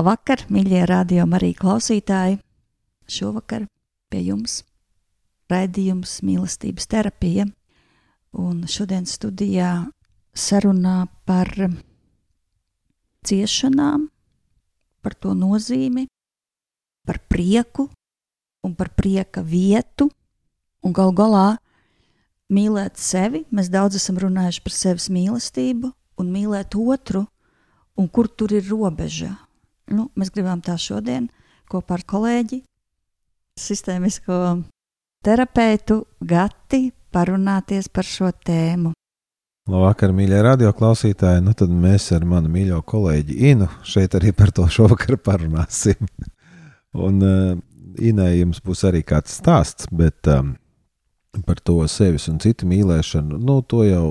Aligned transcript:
Labvakar, 0.00 0.46
mīļie 0.48 0.86
radio 0.88 1.26
arī 1.36 1.50
klausītāji! 1.52 2.38
Šovakar 3.04 3.66
pie 4.08 4.20
jums 4.30 4.62
raidījums 5.52 6.22
mīlestības 6.24 6.86
terapija, 6.88 7.44
un 8.32 8.62
šodien 8.64 9.04
studijā 9.04 9.72
sarunā 10.32 11.02
par 11.28 11.52
ciešanām, 13.28 14.06
par 15.04 15.18
to 15.20 15.34
nozīmi, 15.36 16.06
par 17.04 17.20
prieku 17.28 17.90
un 18.64 18.78
par 18.80 18.94
prieka 18.96 19.44
vietu, 19.44 20.08
un 20.80 20.96
gal 20.96 21.12
galā 21.12 21.44
mīlēt 22.48 22.96
sevi. 22.96 23.44
Mēs 23.52 23.68
daudz 23.68 24.00
esam 24.00 24.16
runājuši 24.24 24.64
par 24.64 24.78
sevis 24.78 25.12
mīlestību 25.12 25.92
un 26.16 26.32
mīlēt 26.32 26.80
otru, 26.88 27.26
un 28.00 28.08
kur 28.08 28.32
tur 28.32 28.56
ir 28.56 28.64
robeža 28.72 29.36
nu, 29.94 30.08
mēs 30.18 30.32
gribam 30.34 30.62
tā 30.64 30.76
šodien 30.80 31.28
kopā 31.70 31.98
ar 31.98 32.06
kolēģi, 32.08 32.62
sistēmisko 33.60 34.38
terapeitu 35.24 36.02
Gati 36.20 36.88
parunāties 37.12 37.90
par 37.92 38.06
šo 38.08 38.30
tēmu. 38.46 38.94
Labvakar, 39.70 40.10
mīļie 40.16 40.40
radioklausītāji. 40.42 41.42
Nu, 41.46 41.54
tad 41.54 41.70
mēs 41.70 42.08
ar 42.16 42.24
manu 42.26 42.50
mīļo 42.50 42.80
kolēģi 42.90 43.36
Inu 43.52 43.68
šeit 43.86 44.16
arī 44.18 44.32
par 44.34 44.50
to 44.56 44.64
šovakar 44.70 45.18
parunāsim. 45.22 46.08
Un 47.06 47.20
uh, 47.22 47.52
Inai 48.00 48.40
jums 48.40 48.62
būs 48.64 48.82
arī 48.88 49.04
kāds 49.06 49.36
stāsts, 49.38 49.86
bet 49.94 50.26
um, 50.30 50.54
par 51.46 51.60
to 51.62 51.76
sevis 51.90 52.26
un 52.30 52.38
citu 52.42 52.66
mīlēšanu, 52.70 53.38
nu, 53.38 53.60
to 53.66 53.84
jau 53.84 54.06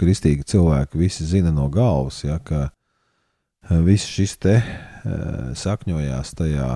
kristīgi 0.00 0.44
cilvēki 0.48 1.00
visi 1.00 1.24
zina 1.28 1.52
no 1.54 1.68
galvas, 1.72 2.22
ja, 2.24 2.40
ka 2.42 2.66
uh, 2.68 3.78
viss 3.84 4.08
šis 4.10 4.36
te 4.42 4.56
Eh, 4.58 4.87
sakņojās 5.58 6.34
tajā 6.38 6.68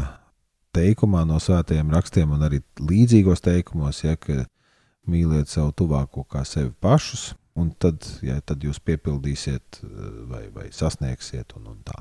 teikumā 0.76 1.22
no 1.28 1.38
svētajiem 1.42 1.90
rakstiem 1.92 2.32
un 2.34 2.46
arī 2.46 2.62
līdzīgos 2.80 3.44
teikumos, 3.44 4.02
ja, 4.04 4.16
mīliet 5.10 5.50
savu 5.50 5.72
tuvāko 5.76 6.24
kā 6.30 6.44
sevi 6.46 6.70
pašus, 6.80 7.32
un 7.58 7.72
tad, 7.78 8.04
ja, 8.24 8.38
tad 8.44 8.62
jūs 8.64 8.80
piepildīsiet 8.84 9.82
eh, 9.82 9.90
vai, 10.30 10.46
vai 10.54 10.70
sasniegsiet. 10.72 11.56
Un, 11.58 11.68
un 11.74 11.82
tā. 11.86 11.98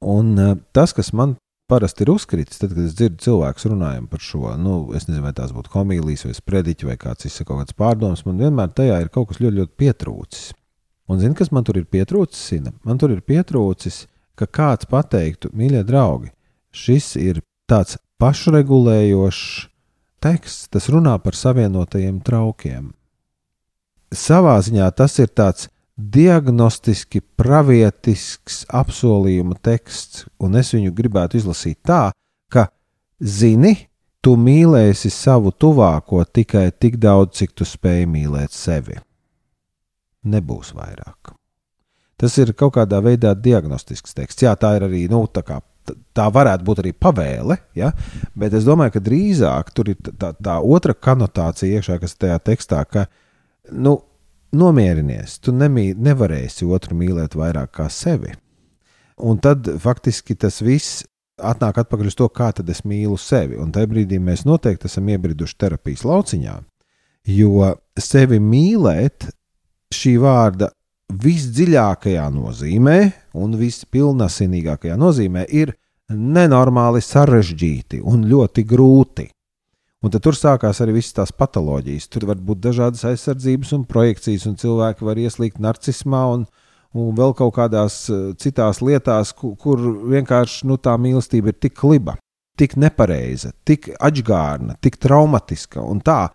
un 0.00 0.32
eh, 0.38 0.54
tas, 0.72 0.94
kas 0.96 1.12
man 1.12 1.36
parasti 1.68 2.06
ir 2.06 2.14
uzkritis, 2.14 2.60
tad, 2.60 2.72
kad 2.72 2.86
es 2.86 2.94
dzirdu 2.96 3.20
cilvēku 3.26 3.74
runājam 3.74 4.06
par 4.08 4.22
šo, 4.24 4.54
nu, 4.56 4.78
es 4.96 5.08
nezinu, 5.08 5.26
vai 5.26 5.34
tās 5.36 5.52
būtu 5.56 5.74
homīlijas 5.74 6.24
vai 6.28 6.36
sprediķi 6.38 6.88
vai 6.88 6.96
kāds 7.00 7.28
izsaka 7.28 7.50
kaut 7.50 7.64
kāds 7.64 7.76
pārdoms, 7.76 8.24
man 8.24 8.40
vienmēr 8.40 8.72
tajā 8.72 9.02
ir 9.02 9.10
kaut 9.12 9.32
kas 9.32 9.42
ļoti, 9.42 9.60
ļoti 9.60 9.76
pietrūcis. 9.82 10.46
Un 11.08 11.20
zini, 11.20 11.36
kas 11.36 11.52
man 11.52 11.64
tur 11.64 11.80
ir 11.80 11.88
pietrūcis? 11.88 12.40
Sina? 12.52 12.72
Man 12.84 13.00
tur 13.00 13.12
ir 13.12 13.20
pietrūcis 13.24 14.06
ka 14.38 14.46
kāds 14.46 14.88
pateiktu, 14.90 15.50
mīļie 15.52 15.82
draugi, 15.88 16.30
šis 16.70 17.16
ir 17.20 17.42
tāds 17.68 17.98
pašregulējošs 18.22 19.66
teksts, 20.22 20.68
tas 20.72 20.88
runā 20.90 21.16
par 21.22 21.36
savienotajiem 21.38 22.20
traukiem. 22.26 22.92
Savā 24.14 24.56
ziņā 24.64 24.88
tas 24.96 25.18
ir 25.20 25.28
tāds 25.36 25.68
diagnostiski 25.98 27.20
pravietisks 27.36 28.62
apsolījuma 28.70 29.58
teksts, 29.62 30.26
un 30.40 30.56
es 30.58 30.72
viņu 30.74 30.94
gribētu 30.94 31.40
izlasīt 31.40 31.80
tā, 31.86 32.08
ka 32.48 32.68
zini, 33.18 33.74
tu 34.22 34.36
mīlēsi 34.38 35.10
savu 35.14 35.52
tuvāko 35.52 36.22
tikai 36.24 36.70
tik 36.72 36.98
daudz, 37.02 37.36
cik 37.42 37.58
tu 37.58 37.66
spēj 37.68 38.06
mīlēt 38.10 38.54
sevi. 38.54 38.98
Nebūs 40.28 40.74
vairāk. 40.76 41.37
Tas 42.18 42.34
ir 42.42 42.50
kaut 42.58 42.74
kādā 42.74 42.98
veidā 43.04 43.34
diagnostisks 43.38 44.16
teksts. 44.16 44.42
Jā, 44.42 44.56
tā 44.58 44.74
ir 44.78 44.88
arī 44.88 45.04
nu, 45.10 45.22
tā, 45.30 45.44
kā, 45.46 45.60
tā 46.16 46.26
varētu 46.34 46.66
būt 46.66 46.82
arī 46.82 46.92
pavēle, 46.98 47.58
ja? 47.78 47.92
bet 48.38 48.56
es 48.58 48.66
domāju, 48.66 48.96
ka 48.96 49.04
drīzāk 49.06 49.70
tur 49.76 49.92
ir 49.94 50.00
tā, 50.10 50.32
tā 50.34 50.58
otra 50.58 50.96
konotācija 50.98 51.78
iekšā, 51.78 52.00
kas 52.02 52.18
tajā 52.18 52.40
tekstā, 52.50 52.82
ka 52.90 53.06
nu, 53.70 54.00
nomierinies, 54.58 55.38
tu 55.44 55.54
nemī, 55.54 55.92
nevarēsi 55.94 56.66
otru 56.66 56.98
mīlēt 56.98 57.36
vairāk 57.38 57.76
kā 57.78 57.86
sevi. 57.92 58.34
Un 59.18 59.38
tad 59.42 59.66
faktiski 59.82 60.36
tas 60.38 60.60
viss 60.62 61.04
atnāk 61.38 61.78
atpakaļ 61.82 62.10
uz 62.10 62.16
to, 62.18 62.26
kā 62.30 62.50
tad 62.54 62.70
es 62.70 62.84
mīlu 62.86 63.18
sevi. 63.20 63.58
Un 63.58 63.70
tajā 63.74 63.90
brīdī 63.90 64.18
mēs 64.22 64.44
noteikti 64.48 64.88
esam 64.90 65.08
iebriduši 65.10 65.58
terapijas 65.58 66.04
lauciņā, 66.06 66.56
jo 67.34 67.72
sevi 67.98 68.40
mīlēt 68.42 69.28
šī 69.94 70.16
vārda 70.22 70.70
visdziļākajā 71.08 72.26
nozīmē 72.34 72.98
un 73.40 73.56
vispilnasinīgākajā 73.58 74.96
nozīmē 75.00 75.46
ir 75.48 75.72
nenormāli 76.12 77.02
sarežģīti 77.04 78.00
un 78.04 78.24
ļoti 78.28 78.64
grūti. 78.68 79.26
Un 80.04 80.12
tad 80.14 80.22
tur 80.22 80.36
sākās 80.38 80.78
arī 80.84 80.94
visas 81.00 81.16
tās 81.16 81.32
patoloģijas. 81.34 82.06
Tur 82.12 82.28
var 82.30 82.38
būt 82.38 82.60
dažādas 82.62 83.02
aizsardzības 83.08 83.72
un 83.74 83.86
projekcijas, 83.88 84.46
un 84.46 84.54
cilvēki 84.60 85.06
var 85.08 85.18
ieslīgt 85.18 85.58
narcismā 85.58 86.22
un, 86.36 86.44
un 86.94 87.16
vēl 87.18 87.34
kaut 87.38 87.56
kādās 87.56 88.04
eh, 88.12 88.28
citās 88.38 88.78
lietās, 88.84 89.34
kur, 89.34 89.56
kur 89.58 89.82
vienkārši 90.12 90.68
nu, 90.70 90.78
tā 90.78 90.94
mīlestība 91.00 91.50
ir 91.50 91.58
tik 91.58 91.74
kliba, 91.80 92.14
tik 92.58 92.76
nepareiza, 92.78 93.50
tik 93.66 93.90
atgārna, 93.98 94.78
tik 94.80 95.00
traumatiska 95.02 95.82
un 95.82 96.04
tā, 96.04 96.28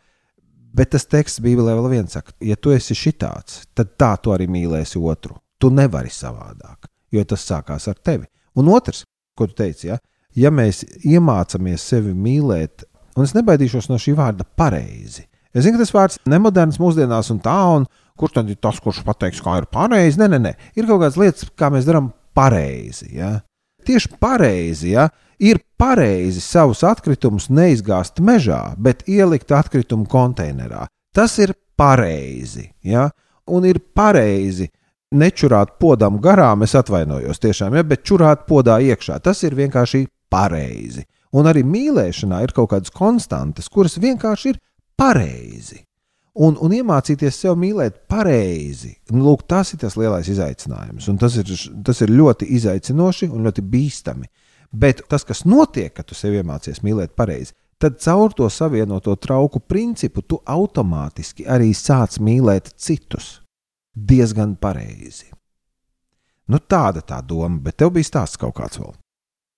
Bet 0.74 0.94
tas 0.96 1.06
teksts 1.06 1.42
Bībelē 1.44 1.76
vēl 1.78 1.90
viens 1.92 2.16
saka, 2.16 2.34
ja 2.42 2.58
tu 2.58 2.74
esi 2.74 2.96
šitāds, 2.98 3.62
tad 3.78 3.94
tā 4.00 4.16
tu 4.22 4.34
arī 4.34 4.48
mīlēsi 4.50 4.98
otru. 4.98 5.38
Tu 5.62 5.70
nevari 5.70 6.10
savādāk, 6.10 6.90
jo 7.14 7.24
tas 7.30 7.46
sākās 7.46 7.86
ar 7.92 8.00
tevi. 8.02 8.26
Un 8.58 8.72
otrs, 8.74 9.04
ko 9.38 9.46
tu 9.50 9.54
teici, 9.62 9.92
ja, 9.92 10.00
ja 10.36 10.50
mēs 10.54 10.82
iemācāmies 11.06 11.86
sevi 11.94 12.16
mīlēt, 12.18 12.88
un 13.14 13.28
es 13.28 13.36
nebaidīšos 13.38 13.92
no 13.92 14.00
šī 14.02 14.16
vārda 14.18 14.48
pareizi. 14.58 15.28
Es 15.54 15.68
zinu, 15.68 15.78
ka 15.78 15.84
tas 15.84 15.94
vārds 15.94 16.20
nemoderns 16.26 16.82
mūsdienās 16.82 17.30
un 17.30 17.42
tā, 17.46 17.58
un 17.78 17.86
kurš 18.18 18.40
tad 18.40 18.50
ir 18.50 18.58
tas, 18.58 18.82
kurš 18.82 19.04
pateiks, 19.06 19.42
kā 19.46 19.60
ir 19.62 19.70
pareizi? 19.70 20.18
Nē, 20.22 20.32
nē, 20.34 20.40
nē, 20.42 20.54
ir 20.74 20.90
kaut 20.90 21.04
kādas 21.04 21.20
lietas, 21.22 21.52
kā 21.54 21.70
mēs 21.74 21.86
darām 21.86 22.10
pareizi. 22.34 23.12
Ja? 23.20 23.36
Tieši 23.84 24.16
pareizi, 24.22 24.94
ja 24.96 25.10
ir 25.44 25.60
pareizi 25.78 26.42
savus 26.42 26.84
atkritumus 26.88 27.50
neizgāzt 27.52 28.22
mežā, 28.24 28.74
bet 28.78 29.04
ielikt 29.10 29.52
atkritumu 29.52 30.08
konteinerā. 30.10 30.88
Tas 31.14 31.36
ir 31.44 31.54
pareizi. 31.78 32.70
Ja? 32.84 33.10
Un 33.50 33.68
ir 33.68 33.82
pareizi 33.96 34.70
nečurāt 35.14 35.76
podam 35.82 36.18
garām, 36.22 36.64
es 36.66 36.74
atvainojos 36.80 37.42
tiešām, 37.44 37.76
ja? 37.78 37.84
bet 37.84 38.06
čurāt 38.08 38.48
podā 38.50 38.80
iekšā. 38.82 39.20
Tas 39.24 39.44
ir 39.44 39.58
vienkārši 39.58 40.06
pareizi. 40.32 41.06
Un 41.34 41.50
arī 41.50 41.64
mīlēšanā 41.66 42.44
ir 42.46 42.54
kaut 42.54 42.72
kādas 42.74 42.94
konstantas, 42.94 43.70
kuras 43.70 43.98
vienkārši 44.02 44.54
ir 44.54 44.62
pareizi. 44.98 45.84
Un, 46.34 46.56
un 46.58 46.74
iemācīties 46.74 47.36
sev 47.44 47.60
mīlēt 47.62 48.08
pareizi. 48.10 48.96
Nu, 49.14 49.22
lūk, 49.28 49.44
tas 49.46 49.76
ir 49.76 49.84
tas 49.84 49.98
lielais 50.00 50.30
izaicinājums. 50.34 51.10
Tas 51.22 51.36
ir, 51.38 51.52
tas 51.86 52.02
ir 52.02 52.14
ļoti 52.14 52.48
izaicinoši 52.58 53.30
un 53.30 53.46
ļoti 53.46 53.66
bīstami. 53.70 54.26
Bet 54.74 55.04
tas, 55.10 55.22
kas 55.28 55.44
notiek, 55.46 55.94
kad 55.94 56.10
tu 56.10 56.18
sev 56.18 56.34
iemācies 56.34 56.82
mīlēt 56.82 57.14
pareizi, 57.14 57.54
tad 57.78 58.00
caur 58.02 58.34
to 58.34 58.50
savienoto 58.50 59.14
trauku 59.22 59.62
principu 59.62 60.24
tu 60.26 60.42
automātiski 60.42 61.46
arī 61.46 61.70
sāc 61.78 62.18
mīlēt 62.18 62.74
citus. 62.82 63.40
diezgan 63.94 64.56
pareizi. 64.56 65.30
Nu, 66.50 66.58
tāda 66.60 67.04
tā 67.06 67.22
doma, 67.22 67.60
bet 67.62 67.78
tev 67.78 67.94
bija 67.96 68.10
stāsts 68.10 68.40
kaut 68.42 68.56
kāds 68.58 68.80
vēl. 68.82 68.96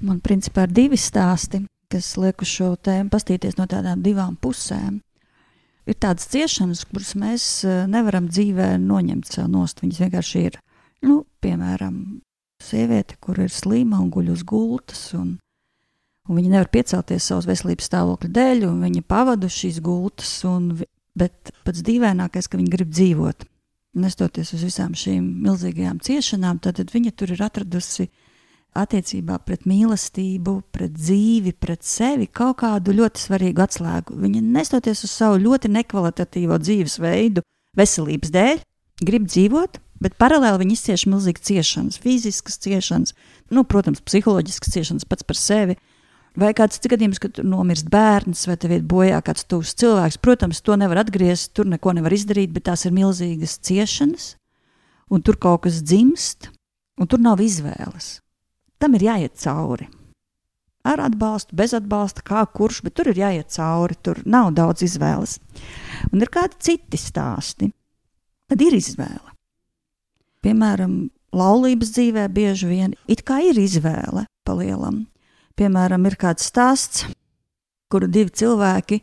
Man 0.03 0.19
principā 0.19 0.67
ir 0.67 0.75
divi 0.75 0.99
stāsti, 0.99 1.63
kas 1.91 2.11
liek 2.19 2.43
uz 2.43 2.51
šo 2.51 2.73
tēmu 2.75 3.09
pastīties 3.13 3.55
no 3.57 3.65
tādām 3.71 4.03
divām 4.03 4.35
pusēm. 4.35 4.99
Ir 5.85 5.97
tādas 6.01 6.25
ciešanas, 6.33 6.83
kuras 6.89 7.13
mēs 7.19 7.45
eh, 7.67 7.83
nevaram 7.89 8.29
dzīvē 8.31 8.75
noņemt 8.81 9.29
sev 9.29 9.49
nost. 9.53 9.83
Viņas 9.83 10.01
vienkārši 10.01 10.45
ir, 10.49 10.59
nu, 11.05 11.19
piemēram, 11.45 11.99
sieviete, 12.63 13.19
kur 13.21 13.39
ir 13.43 13.53
slima 13.53 13.99
un 14.01 14.09
guļ 14.13 14.31
uz 14.33 14.41
gultas, 14.47 15.03
un, 15.17 15.35
un 16.25 16.39
viņa 16.39 16.55
nevar 16.55 16.71
piecelties 16.73 17.29
savas 17.29 17.45
veselības 17.49 17.89
stāvokļa 17.91 18.31
dēļ, 18.37 18.65
un 18.71 18.81
viņa 18.87 19.05
pavada 19.05 19.49
šīs 19.51 19.77
gultas, 19.85 20.31
un, 20.49 20.71
bet 21.13 21.53
pats 21.67 21.85
dīvainākais, 21.85 22.49
ka 22.49 22.57
viņa 22.57 22.73
grib 22.77 22.93
dzīvot. 22.95 23.45
Nestoties 24.01 24.51
uz 24.57 24.65
visām 24.65 24.95
šīm 24.97 25.27
milzīgajām 25.45 26.01
ciešanām, 26.03 26.57
tad 26.65 26.81
viņa 26.91 27.13
tur 27.15 27.31
ir 27.31 27.45
atradusi 27.45 28.09
attiecībā 28.75 29.39
pret 29.47 29.63
mīlestību, 29.69 30.57
pret 30.75 30.93
dzīvi, 30.95 31.55
pret 31.59 31.85
sevi 31.87 32.27
kaut 32.27 32.59
kādu 32.63 32.95
ļoti 32.97 33.23
svarīgu 33.23 33.63
atslēgu. 33.63 34.17
Viņa 34.19 34.43
nestoties 34.43 35.05
uz 35.07 35.13
savu 35.15 35.39
ļoti 35.43 35.71
nekvalitatīvo 35.77 36.59
dzīvesveidu, 36.61 37.43
veselības 37.79 38.33
dēļ, 38.35 38.61
grib 39.07 39.27
dzīvot, 39.29 39.79
bet 40.03 40.17
paralēli 40.19 40.63
viņa 40.63 40.75
izcieš 40.75 41.05
milzīgas 41.11 41.45
ciešanas, 41.47 41.99
fiziskas 42.03 42.59
ciešanas, 42.63 43.15
nu, 43.55 43.63
protams, 43.67 44.03
psiholoģiskas 44.03 44.75
ciešanas 44.75 45.07
pats 45.07 45.27
par 45.27 45.39
sevi. 45.39 45.77
Vai 46.35 46.49
kāds 46.51 46.75
cits 46.75 46.91
gadījums, 46.91 47.21
kad 47.23 47.37
nomirst 47.47 47.87
bērns, 47.87 48.41
vai 48.49 48.57
tev 48.59 48.73
ir 48.75 48.83
bojā 48.83 49.21
kāds 49.23 49.47
tuvs 49.47 49.71
cilvēks, 49.79 50.19
protams, 50.19 50.59
to 50.59 50.75
nevar 50.75 50.99
atgriezt, 51.05 51.53
tur 51.55 51.69
neko 51.71 51.93
nevar 51.95 52.11
izdarīt, 52.11 52.51
bet 52.51 52.67
tās 52.67 52.83
ir 52.83 52.91
milzīgas 52.95 53.55
ciešanas, 53.63 54.33
un 55.07 55.23
tur 55.23 55.39
kaut 55.39 55.63
kas 55.63 55.79
dzimst, 55.79 56.51
un 56.99 57.07
tur 57.07 57.23
nav 57.23 57.39
izvēles. 57.39 58.17
Tam 58.81 58.97
ir 58.97 59.07
jāiet 59.07 59.37
cauri. 59.41 59.87
Ar 60.85 61.01
atbalstu, 61.01 61.55
bez 61.57 61.73
atbalsta, 61.73 62.21
kā 62.25 62.43
kurš, 62.45 62.83
bet 62.85 62.93
tur 62.97 63.09
ir 63.09 63.21
jāiet 63.23 63.49
cauri, 63.55 63.97
tur 64.05 64.21
nav 64.25 64.51
daudz 64.53 64.85
izvēles. 64.85 65.39
Un 66.11 66.21
ir 66.21 66.29
kādi 66.29 66.59
citi 66.61 66.99
stāsti, 67.01 67.71
tad 68.51 68.61
ir 68.61 68.77
izvēle. 68.77 69.33
Piemēram, 70.45 71.07
laulības 71.33 71.95
dzīvē 71.95 72.29
bieži 72.29 72.69
vien 72.69 72.93
it 73.09 73.25
kā 73.25 73.41
ir 73.41 73.57
izvēle 73.57 74.27
palielam 74.45 75.05
Piemēram, 75.55 76.03
ir 76.09 76.17
kāds 76.19 76.49
stāsts, 76.49 77.05
kuru 77.91 78.09
divi 78.11 78.33
cilvēki 78.35 78.99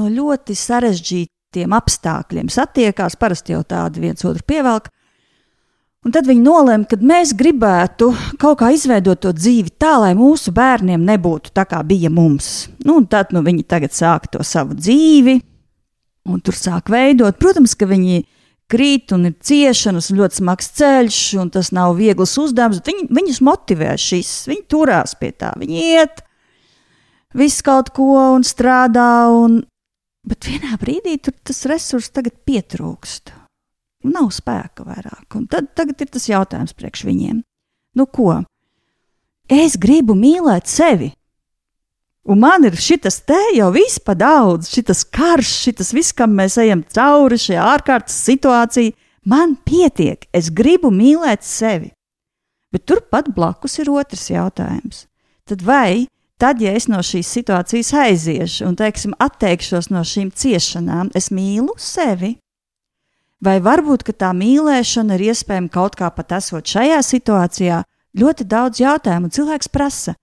no 0.00 0.08
ļoti 0.08 0.54
sarežģītiem 0.56 1.74
apstākļiem 1.76 2.48
satiekās, 2.52 3.18
parasti 3.20 3.52
jau 3.52 3.60
tādi 3.68 4.00
viens 4.06 4.24
otru 4.24 4.44
pievelk. 4.48 4.88
Un 6.06 6.12
tad 6.14 6.28
viņi 6.28 6.38
nolēma, 6.44 6.86
ka 6.86 7.00
mēs 7.02 7.32
gribētu 7.34 8.12
kaut 8.38 8.60
kā 8.60 8.68
izveidot 8.70 9.18
to 9.24 9.32
dzīvi 9.34 9.72
tā, 9.74 9.96
lai 10.04 10.12
mūsu 10.14 10.52
bērniem 10.54 11.02
nebūtu 11.02 11.50
tā, 11.50 11.64
kā 11.66 11.80
bija 11.82 12.12
mums. 12.14 12.68
Nu, 12.86 13.00
tad 13.10 13.32
nu, 13.34 13.42
viņi 13.42 13.64
tagad 13.66 13.90
sāk 13.96 14.28
to 14.30 14.44
savu 14.46 14.76
dzīvi, 14.78 15.34
un 16.30 16.42
tur 16.46 16.54
sāk 16.54 16.92
veidot. 16.94 17.40
Protams, 17.42 17.74
ka 17.74 17.88
viņi 17.90 18.20
krīt 18.70 19.10
un 19.16 19.32
ir 19.32 19.34
ciešanas, 19.42 20.12
un 20.12 20.20
ļoti 20.20 20.38
smags 20.38 20.70
ceļš, 20.78 21.18
un 21.42 21.50
tas 21.56 21.72
nav 21.74 21.96
viegls 21.98 22.36
uzdevums. 22.38 22.84
Viņi, 22.86 23.08
viņus 23.10 23.40
motivē 23.48 23.96
šis, 23.98 24.30
viņi 24.50 24.62
turās 24.70 25.16
pie 25.18 25.32
tā, 25.34 25.50
viņi 25.58 25.82
iet, 25.88 26.22
visu 27.34 27.66
kaut 27.66 27.90
ko 27.98 28.12
un 28.36 28.46
strādā, 28.46 29.26
un, 29.34 29.64
bet 30.22 30.46
vienā 30.52 30.78
brīdī 30.78 31.18
tas 31.18 31.64
resurs 31.66 32.12
tagad 32.14 32.38
pietrūkst. 32.46 33.34
Nav 34.12 34.30
spēka 34.34 34.86
vairāk, 34.86 35.26
un 35.38 35.46
tad 35.50 35.72
tagad 35.74 36.02
ir 36.04 36.10
tas 36.14 36.28
jautājums 36.28 36.76
priekš 36.76 37.06
viņiem. 37.08 37.42
Nu 37.96 38.06
ko? 38.06 38.42
Es 39.50 39.76
gribu 39.80 40.14
mīlēt 40.18 40.68
sevi, 40.70 41.12
Un 42.26 42.40
man 42.42 42.64
ir 42.66 42.74
šis 42.74 43.20
te 43.22 43.38
jau 43.54 43.68
viss 43.70 44.00
pa 44.02 44.16
daudz, 44.18 44.66
šis 44.74 45.04
karš, 45.14 45.50
šis 45.62 45.92
viss, 45.94 46.14
kam 46.16 46.32
mēs 46.34 46.56
ejam 46.58 46.82
cauri, 46.82 47.38
šī 47.38 47.54
ārkārtas 47.62 48.16
situācija. 48.26 48.94
Man 49.26 49.54
pietiek, 49.66 50.26
es 50.34 50.50
gribu 50.50 50.90
mīlēt 50.90 51.46
sevi. 51.46 51.92
Bet 52.74 52.82
turpat 52.86 53.30
blakus 53.34 53.78
ir 53.78 53.90
otrs 53.94 54.26
jautājums. 54.30 55.04
Tad 55.46 55.62
vai 55.62 56.08
tad, 56.38 56.58
ja 56.62 56.74
es 56.74 56.88
no 56.90 56.98
šīs 56.98 57.30
situācijas 57.30 57.92
aiziešu 57.94 58.66
un, 58.66 58.74
teiksim, 58.78 59.14
atteikšos 59.22 59.90
no 59.94 60.02
šīm 60.02 60.32
ciešanām, 60.34 61.14
es 61.14 61.30
mīlu 61.30 61.78
sevi? 61.78 62.36
Vai 63.44 63.58
varbūt 63.60 64.06
tā 64.16 64.30
mīlēšana 64.32 65.16
ir 65.18 65.28
iespējama 65.30 65.68
kaut 65.72 65.96
kā 65.98 66.08
pat 66.10 66.32
esot 66.38 66.64
šajā 66.64 67.02
situācijā? 67.04 67.82
Ļoti 68.16 68.46
daudz 68.48 68.80
jautājumu 68.80 69.28
cilvēks 69.28 69.68
prasa. 69.68 70.14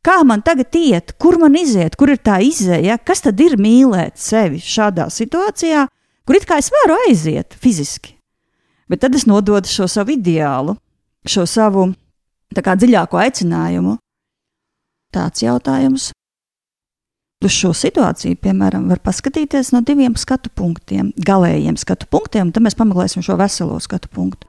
Kā 0.00 0.22
man 0.24 0.40
tagad 0.40 0.72
iet, 0.78 1.12
kur 1.20 1.36
man 1.38 1.58
iziet, 1.58 1.96
kur 1.98 2.08
ir 2.08 2.20
tā 2.24 2.38
izēja, 2.40 2.96
kas 3.04 3.20
tad 3.26 3.40
ir 3.40 3.58
mīlēt 3.60 4.16
sevi 4.16 4.62
šādā 4.62 5.10
situācijā, 5.12 5.84
kur 6.24 6.38
it 6.38 6.46
kā 6.48 6.56
es 6.62 6.70
varu 6.72 6.96
aiziet 7.04 7.52
fiziski. 7.52 8.14
Bet 8.88 9.02
tad 9.04 9.14
es 9.18 9.26
nododu 9.28 9.68
šo 9.68 9.88
savu 9.90 10.14
ideālu, 10.16 10.78
šo 11.28 11.44
savu 11.44 11.90
dziļāko 12.54 13.20
aicinājumu. 13.20 13.98
Tāds 15.12 15.44
jautājums. 15.44 16.12
Uz 17.38 17.54
šo 17.54 17.68
situāciju, 17.70 18.34
piemēram, 18.42 18.88
var 18.90 18.98
paskatīties 18.98 19.68
no 19.70 19.78
diviem 19.86 20.16
skatu 20.18 20.50
punktiem, 20.58 21.12
galējiem 21.22 21.76
skatu 21.78 22.08
punktiem, 22.10 22.48
un 22.48 22.54
tad 22.56 22.64
mēs 22.66 22.74
pameklēsim 22.74 23.22
šo 23.22 23.36
veselo 23.38 23.76
skatu 23.78 24.10
punktu. 24.10 24.48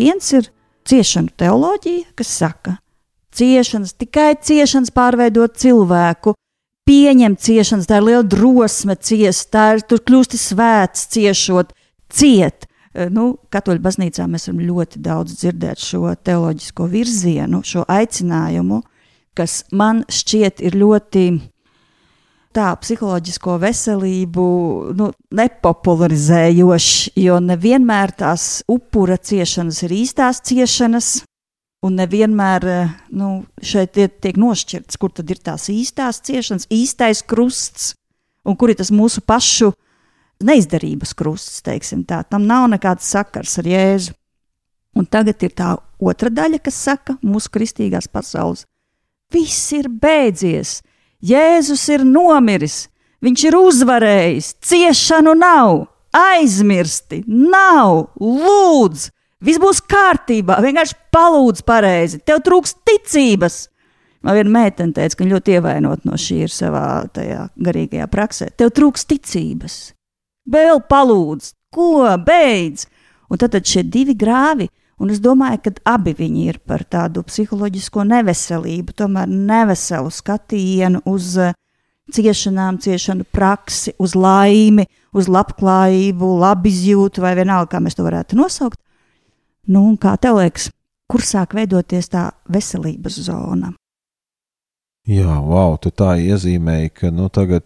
Viens 0.00 0.30
ir 0.32 0.48
ciešanu 0.88 1.34
teoloģija, 1.36 2.14
kas 2.16 2.30
saka, 2.40 2.78
ciešanas, 3.36 3.92
tikai 4.00 4.32
ciešanas 4.40 4.92
pārveidot 4.96 5.58
cilvēku, 5.60 6.32
pieņemt 6.88 7.42
ciešanas, 7.44 7.88
tā 7.90 8.00
ir 8.00 8.06
liela 8.08 8.24
drosme 8.24 8.96
ciest, 8.96 9.50
tā 9.52 9.74
ir 9.76 9.84
tur 9.84 10.00
kļūsti 10.06 10.40
svēts, 10.40 11.04
ciešot, 11.12 11.74
ciet. 12.08 12.66
Eh, 12.94 13.10
nu, 13.12 13.34
Katoļu 13.52 13.84
baznīcā 13.84 14.26
mēs 14.30 14.48
varam 14.48 14.64
ļoti 14.70 15.02
daudz 15.04 15.36
dzirdēt 15.42 15.84
šo 15.84 16.14
teoloģisko 16.16 16.88
virzienu, 16.90 17.60
šo 17.66 17.84
aicinājumu, 17.84 18.80
kas 19.36 19.62
man 19.70 20.02
šķiet 20.08 20.64
ir 20.64 20.80
ļoti 20.80 21.26
tā 22.56 22.70
psiholoģisko 22.82 23.56
veselību 23.62 24.44
nu, 24.98 25.10
nepopularizējošs, 25.38 27.12
jo 27.22 27.38
nevienmēr 27.44 28.14
tās 28.18 28.46
upura 28.70 29.18
ciešanas 29.18 29.84
ir 29.86 29.96
īstās 30.00 30.42
ciešanas. 30.50 31.10
Un 31.80 31.94
nevienmēr 31.96 32.66
eh, 32.68 32.90
nu, 33.16 33.30
šeit 33.64 33.96
tiek 33.96 34.36
nošķirts, 34.36 34.98
kur 35.00 35.14
tad 35.16 35.30
ir 35.32 35.38
tās 35.40 35.70
īstās 35.72 36.18
ciešanas, 36.26 36.68
īstais 36.68 37.22
krusts 37.24 37.94
un 38.44 38.56
kur 38.60 38.72
ir 38.72 38.76
tas 38.76 38.90
mūsu 38.92 39.22
pašu 39.24 39.70
neizdarības 40.44 41.14
krusts. 41.16 41.62
Tam 41.64 42.44
nav 42.44 42.68
nekāds 42.74 43.08
sakars 43.08 43.56
ar 43.62 43.70
Jēzu. 43.70 44.12
Un 44.98 45.06
tagad 45.06 45.40
ir 45.46 45.54
tā 45.54 45.76
otra 46.02 46.28
daļa, 46.34 46.58
kas 46.64 46.76
saka, 46.82 47.14
mūsu 47.22 47.52
kristīgās 47.54 48.10
pasaules. 48.10 48.66
Viss 49.30 49.70
ir 49.76 49.86
beidzies, 49.86 50.80
Jēzus 51.20 51.82
ir 51.92 52.04
nomiris, 52.08 52.86
viņš 53.20 53.42
ir 53.50 53.56
uzvarējis, 53.58 54.54
ciešanu 54.64 55.34
nav, 55.36 55.82
aizmirsti, 56.16 57.22
nav, 57.28 58.06
lūdzu, 58.16 59.10
viss 59.44 59.60
būs 59.60 59.82
kārtībā, 59.84 60.56
vienkārši 60.64 60.96
palūdz 61.12 61.64
pareizi, 61.68 62.22
tev 62.24 62.40
trūks 62.46 62.74
ticības. 62.88 63.66
Man 64.24 64.36
viena 64.36 64.52
meitene 64.52 64.96
teica, 64.96 65.16
ka 65.16 65.24
viņa 65.24 65.36
ļoti 65.36 65.54
ievainot 65.56 66.02
no 66.08 66.16
šī 66.20 66.42
ir 66.44 66.52
savā 66.52 66.86
tajā 67.12 67.46
garīgajā 67.56 68.08
praksē. 68.12 68.50
Tev 68.52 68.72
trūks 68.76 69.06
ticības. 69.08 69.76
Vēl 70.50 70.82
palūdz, 70.88 71.54
ko? 71.72 72.04
Beidz. 72.26 72.84
Un 73.30 73.40
tad, 73.40 73.54
tad 73.54 73.68
šie 73.68 73.84
divi 73.86 74.16
grāvi 74.18 74.66
Un 75.00 75.10
es 75.14 75.20
domāju, 75.24 75.62
ka 75.64 75.72
abi 75.94 76.12
viņi 76.16 76.42
ir 76.52 76.58
par 76.68 76.84
tādu 76.84 77.22
psiholoģisko 77.24 78.04
neveselību, 78.04 78.92
tomēr 78.98 79.30
neveselu 79.30 80.12
skatienu 80.12 81.00
uz 81.08 81.32
uh, 81.40 81.54
ciešanām, 82.12 82.78
ciešanu 82.82 83.24
praksi, 83.32 83.94
uz 83.98 84.14
laimi, 84.18 84.86
uz 85.16 85.30
labklājību, 85.30 86.30
labizjūtu 86.42 87.22
vai 87.24 87.34
vienalga, 87.38 87.70
kā 87.74 87.82
mēs 87.82 87.96
to 87.96 88.04
varētu 88.06 88.38
nosaukt. 88.38 88.80
Nu, 89.70 89.84
kā 90.00 90.16
tev 90.20 90.40
liekas, 90.40 90.70
kur 91.10 91.24
sāk 91.24 91.54
veidoties 91.56 92.10
tā 92.10 92.30
veselības 92.50 93.20
zona? 93.26 93.72
Jā, 95.08 95.38
wow, 95.40 95.78
tu 95.80 95.90
tā 95.94 96.16
iezīmēji, 96.20 96.92
ka 97.00 97.10
nu 97.14 97.30
tagad 97.32 97.64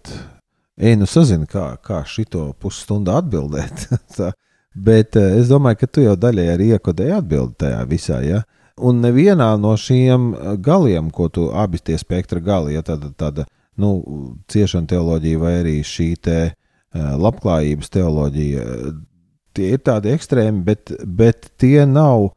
ej, 0.79 0.95
nu 1.01 1.09
sazini, 1.09 1.49
kā, 1.51 1.75
kā 1.83 2.03
šito 2.07 2.47
pusstundu 2.61 3.15
atbildēt. 3.15 3.89
tā, 4.17 4.31
Bet 4.75 5.17
uh, 5.17 5.37
es 5.39 5.49
domāju, 5.51 5.83
ka 5.83 5.87
tu 5.87 6.05
jau 6.05 6.17
daļai 6.19 6.49
arī 6.55 6.73
iekodēji 6.75 7.17
atbildi 7.19 7.59
tajā 7.63 7.81
visā. 7.91 8.21
Ja? 8.27 8.43
Un 8.83 8.99
nevienā 9.05 9.53
no 9.63 9.77
šiem 9.79 10.33
eh, 10.35 10.55
galiem, 10.59 11.13
ko 11.15 11.29
tu 11.31 11.47
abi 11.55 11.79
tie 11.79 11.95
spektra 12.01 12.41
gali, 12.43 12.75
ja 12.75 12.83
tāda, 12.83 13.13
tāda 13.15 13.45
nu, 13.79 13.93
ciešana 14.51 14.91
teoloģija 14.91 15.39
vai 15.39 15.53
arī 15.61 15.77
šī 15.87 16.09
te 16.27 16.39
uh, 16.51 17.13
labklājības 17.23 17.93
teoloģija, 17.95 18.65
tie 19.55 19.69
ir 19.77 19.83
tādi 19.87 20.11
ekstrēmi, 20.15 20.65
bet, 20.67 20.91
bet 21.07 21.53
tie 21.63 21.85
nav, 21.87 22.33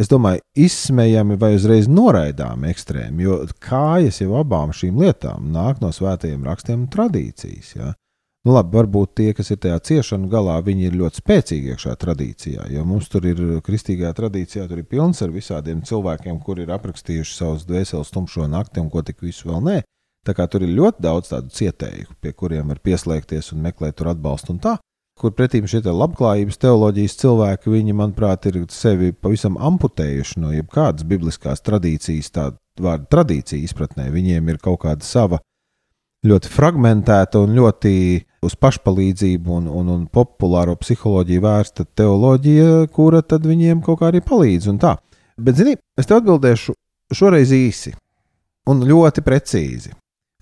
es 0.00 0.12
domāju, 0.12 0.44
izsmējami 0.60 1.38
vai 1.40 1.54
uzreiz 1.56 1.88
noraidāmi 1.88 2.68
ekstrēmi, 2.72 3.24
jo 3.24 3.40
kājas 3.64 4.20
jau 4.22 4.36
abām 4.40 4.72
šīm 4.76 5.00
lietām 5.00 5.48
nāk 5.54 5.80
no 5.84 5.92
svētajiem 5.94 6.44
rakstiem 6.48 6.84
un 6.84 6.92
tradīcijas. 6.92 7.72
Ja? 7.76 7.94
Nu, 8.46 8.54
labi, 8.54 8.70
varbūt 8.76 9.16
tie, 9.18 9.32
kas 9.34 9.50
ir 9.50 9.58
tajā 9.60 9.76
ciešanu 9.88 10.28
galā, 10.30 10.54
viņi 10.64 10.86
ir 10.88 10.96
ļoti 11.00 11.20
spēcīgi 11.20 11.72
iekšā 11.74 11.94
tradīcijā. 11.98 12.68
Jo 12.70 12.84
mums 12.86 13.10
tur 13.10 13.26
ir 13.26 13.40
kristīgajā 13.66 14.12
tradīcijā, 14.14 14.66
tur 14.70 14.80
ir 14.80 14.86
pilns 14.88 15.20
ar 15.26 15.32
visādiem 15.34 15.82
cilvēkiem, 15.84 16.38
kuri 16.46 16.64
ir 16.64 16.72
aprakstījuši 16.76 17.34
savus 17.34 17.66
dvēseles 17.68 18.12
tumšo 18.14 18.46
nakti 18.48 18.80
un 18.80 18.92
ko 18.92 19.02
tik 19.02 19.24
visu 19.26 19.50
vēl 19.50 19.64
nē. 19.66 19.80
Tā 20.26 20.34
kā 20.38 20.46
tur 20.50 20.62
ir 20.62 20.70
ļoti 20.76 21.02
daudz 21.02 21.32
tādu 21.32 21.50
cietēju, 21.56 22.14
pie 22.22 22.32
kuriem 22.36 22.70
var 22.70 22.78
pieslēgties 22.84 23.52
un 23.54 23.64
meklēt 23.64 23.98
tur 23.98 24.12
atbalstu 24.12 24.54
un 24.54 24.62
tā. 24.62 24.76
Kur 25.18 25.32
pretīm 25.34 25.66
šie 25.66 25.80
labklājības 25.82 26.60
teoloģijas 26.62 27.18
cilvēki, 27.18 27.72
viņi, 27.74 27.94
manuprāt, 27.96 28.46
ir 28.46 28.60
sevi 28.70 29.10
pavisam 29.10 29.58
amputējuši 29.58 30.38
no 30.38 30.52
jebkādas 30.54 31.06
bibliskās 31.10 31.64
tradīcijas, 31.66 32.30
tāda 32.30 32.58
vārda 32.78 33.08
tradīcija 33.16 33.66
izpratnē. 33.66 34.12
Viņiem 34.14 34.52
ir 34.52 34.60
kaut 34.62 34.84
kāda 34.84 35.02
sava 35.02 35.40
ļoti 36.26 36.52
fragmentēta 36.52 37.42
un 37.42 37.56
ļoti 37.58 37.94
uz 38.44 38.54
pašpalīdzību 38.58 39.54
un, 39.58 39.70
un, 39.70 39.88
un 39.94 40.04
populāro 40.12 40.76
psiholoģiju 40.78 41.44
vērsta 41.44 41.86
teoloģija, 41.98 42.88
kura 42.94 43.22
tad 43.22 43.46
viņiem 43.48 43.82
kaut 43.86 44.00
kā 44.02 44.12
arī 44.12 44.22
palīdz. 44.24 44.70
Bet, 45.38 45.58
zini, 45.58 45.76
es 45.98 46.06
tev 46.06 46.22
atbildēšu 46.22 46.74
šoreiz 47.14 47.54
īsi 47.54 47.94
un 48.68 48.84
ļoti 48.86 49.24
precīzi, 49.26 49.94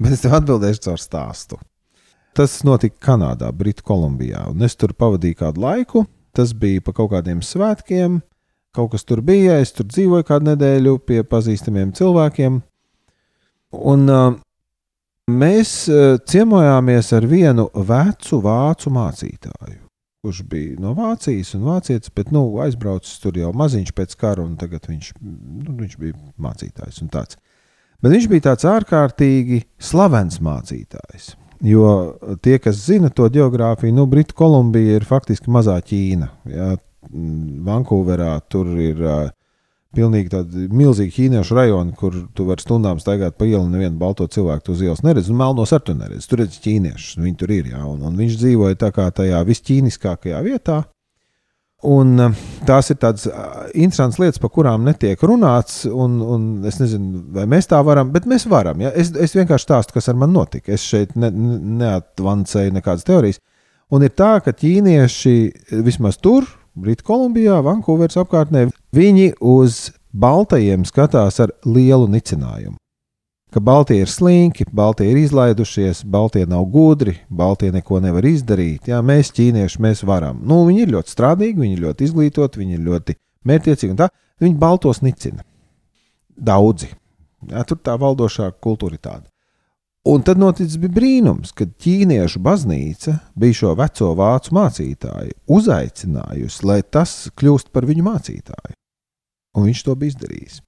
bet 0.02 0.16
es 0.16 0.24
tev 0.24 0.36
atbildēšu 0.40 0.86
caur 0.88 1.02
stāstu. 1.02 1.60
Tas 2.36 2.58
notika 2.68 2.98
Kanādā, 3.00 3.48
Britu 3.56 3.84
Kolumbijā, 3.86 4.42
un 4.50 4.64
es 4.66 4.76
tur 4.76 4.92
pavadīju 4.92 5.38
kādu 5.40 5.62
laiku. 5.62 6.04
Tas 6.36 6.50
bija 6.52 6.82
pa 6.84 6.92
kaut 6.92 7.14
kādiem 7.14 7.38
svētkiem, 7.40 8.18
kaut 8.76 8.90
kas 8.92 9.06
tur 9.08 9.22
bija. 9.24 9.54
Es 9.64 9.72
tur 9.72 9.86
dzīvoju 9.88 10.26
kādu 10.28 10.50
nedēļu 10.50 10.98
pie 11.08 11.22
pazīstamiem 11.24 11.94
cilvēkiem. 11.96 12.58
Un 13.72 14.04
uh, 14.12 14.34
Mēs 15.26 15.70
uh, 15.90 16.20
ciemojāmies 16.22 17.08
ar 17.16 17.24
vienu 17.26 17.64
vecu 17.88 18.36
vācu 18.44 18.92
mācītāju, 18.94 19.80
kurš 20.22 20.42
bija 20.46 20.76
no 20.78 20.92
Vācijas 20.94 21.50
un 21.58 21.64
vācietis, 21.66 22.12
bet 22.14 22.30
nu, 22.30 22.44
aizbraucis 22.62 23.18
tur 23.18 23.34
jau 23.34 23.50
maziņš 23.50 23.90
pēc 23.90 24.14
kara, 24.20 24.44
un 24.44 24.54
tagad 24.60 24.86
viņš, 24.86 25.08
nu, 25.18 25.74
viņš 25.80 25.96
bija 25.98 26.14
mācītājs 26.38 27.02
un 27.02 27.10
tāds. 27.10 27.40
Bet 27.98 28.14
viņš 28.14 28.28
bija 28.30 28.44
tāds 28.52 28.68
ārkārtīgi 28.70 29.64
slavens 29.82 30.38
mācītājs. 30.38 31.32
Jo 31.66 31.90
tie, 32.38 32.60
kas 32.62 32.78
zina 32.86 33.10
to 33.10 33.26
geogrāfiju, 33.26 33.96
nu, 33.98 34.06
Britu 34.06 34.38
Kolumbija 34.38 35.00
ir 35.00 35.08
faktiski 35.10 35.50
mazā 35.50 35.80
Ķīna. 35.82 36.30
Ja? 36.54 36.76
Vankūverā 37.66 38.36
tur 38.46 38.70
ir 38.78 39.02
uh, 39.02 39.26
pilnīgi 39.96 40.32
tādi 40.32 40.66
milzīgi 40.70 41.14
ķīniešu 41.16 41.56
rajoni, 41.56 41.94
kur 41.98 42.18
tu 42.36 42.46
vari 42.48 42.62
stundām 42.62 43.00
staigāt 43.02 43.38
pa 43.38 43.48
ielu, 43.48 43.64
un 43.64 43.72
nevienu 43.74 43.96
balto 44.00 44.26
cilvēku 44.30 44.74
uz 44.74 44.84
ielas 44.84 45.02
neredz, 45.06 45.30
un 45.32 45.40
melnos 45.40 45.72
ar 45.72 45.82
to 45.84 45.96
neredz. 45.96 46.28
Tur 46.28 46.44
redz 46.44 46.60
ķīniešus, 46.64 47.16
viņi 47.22 47.40
tur 47.40 47.54
ir, 47.56 47.72
jā, 47.72 47.80
un, 47.88 48.04
un 48.06 48.20
viņš 48.20 48.36
dzīvoja 48.42 48.78
tā 48.84 48.92
kā 48.94 49.08
tajā 49.16 49.40
visķīniskākajā 49.48 50.44
vietā. 50.46 50.84
Un 51.84 52.14
eh, 52.18 52.44
tās 52.66 52.88
ir 52.90 52.96
tādas 53.02 53.26
eh, 53.28 53.40
interesantas 53.74 54.18
lietas, 54.22 54.40
par 54.40 54.50
kurām 54.54 54.86
netiek 54.86 55.20
runāts. 55.28 55.84
Un, 55.86 56.18
un 56.24 56.46
es 56.66 56.80
nezinu, 56.80 57.20
vai 57.36 57.44
mēs 57.50 57.68
tā 57.70 57.82
varam, 57.84 58.10
bet 58.14 58.28
mēs 58.28 58.48
varam. 58.50 58.80
Ja? 58.80 58.92
Es, 58.96 59.12
es 59.12 59.36
vienkārši 59.36 59.68
stāstu, 59.68 59.96
kas 59.96 60.08
ar 60.08 60.16
mani 60.18 60.38
notika. 60.38 60.72
Es 60.72 60.86
šeit 60.88 61.14
ne, 61.20 61.30
neatvancēju 61.82 62.78
nekādas 62.78 63.06
teorijas. 63.06 63.42
Un 63.92 64.02
ir 64.02 64.14
tā, 64.16 64.38
ka 64.42 64.56
ķīnieši 64.56 65.36
vismaz 65.86 66.16
tur, 66.18 66.48
Britu 66.76 67.06
Kolumbijā, 67.08 67.56
Vankūveras 67.64 68.18
apkārtnē, 68.20 68.66
viņi 68.92 69.30
uz 69.40 69.94
baltajiem 70.12 70.82
skatās 70.84 71.40
ar 71.40 71.54
lielu 71.64 72.04
nicinājumu. 72.12 72.76
Ka 73.54 73.62
Baltija 73.64 74.04
ir 74.04 74.10
slinki, 74.12 74.66
Baltija 74.76 75.08
ir 75.08 75.22
izlaidušies, 75.22 76.02
Baltija 76.04 76.48
nav 76.50 76.66
gudri, 76.68 77.14
Baltija 77.32 77.72
neko 77.72 78.02
nevar 78.04 78.26
izdarīt. 78.28 78.90
Jā, 78.90 78.98
mēs, 79.00 79.30
ķīnieši, 79.32 79.80
mēs 79.80 80.02
varam. 80.04 80.42
Nu, 80.44 80.66
viņi 80.68 80.84
ir 80.84 80.92
ļoti 80.92 81.14
strādīgi, 81.14 81.62
viņi 81.62 81.78
ir 81.78 81.84
ļoti 81.86 82.08
izglītoti, 82.10 82.60
viņi 82.60 82.76
ir 82.76 82.84
ļoti 82.90 83.16
mērķiecīgi 83.48 83.94
un 83.94 84.02
tā. 84.02 84.10
Viņi 84.44 84.60
baltos 84.60 85.00
nicina. 85.00 85.46
Daudzi. 86.36 86.90
Jā, 87.48 87.64
tur 87.64 87.80
tā 87.80 87.96
valdošā 87.96 88.50
kultūra 88.60 88.98
ir 88.98 89.00
tāda. 89.00 89.24
Un 90.06 90.22
tad 90.22 90.38
noticis 90.38 90.78
brīnums, 90.78 91.50
kad 91.56 91.72
ķīniešu 91.82 92.38
baznīca 92.38 93.16
bija 93.34 93.56
šo 93.58 93.72
veco 93.74 94.12
vācu 94.14 94.52
mācītāju 94.54 95.34
uzaicinājusi, 95.50 96.62
lai 96.68 96.76
tas 96.86 97.14
kļūst 97.34 97.72
par 97.74 97.88
viņu 97.88 98.04
mācītāju. 98.06 98.76
Un 99.58 99.66
viņš 99.66 99.82
to 99.82 99.96
bija 99.98 100.14
izdarījis. 100.14 100.60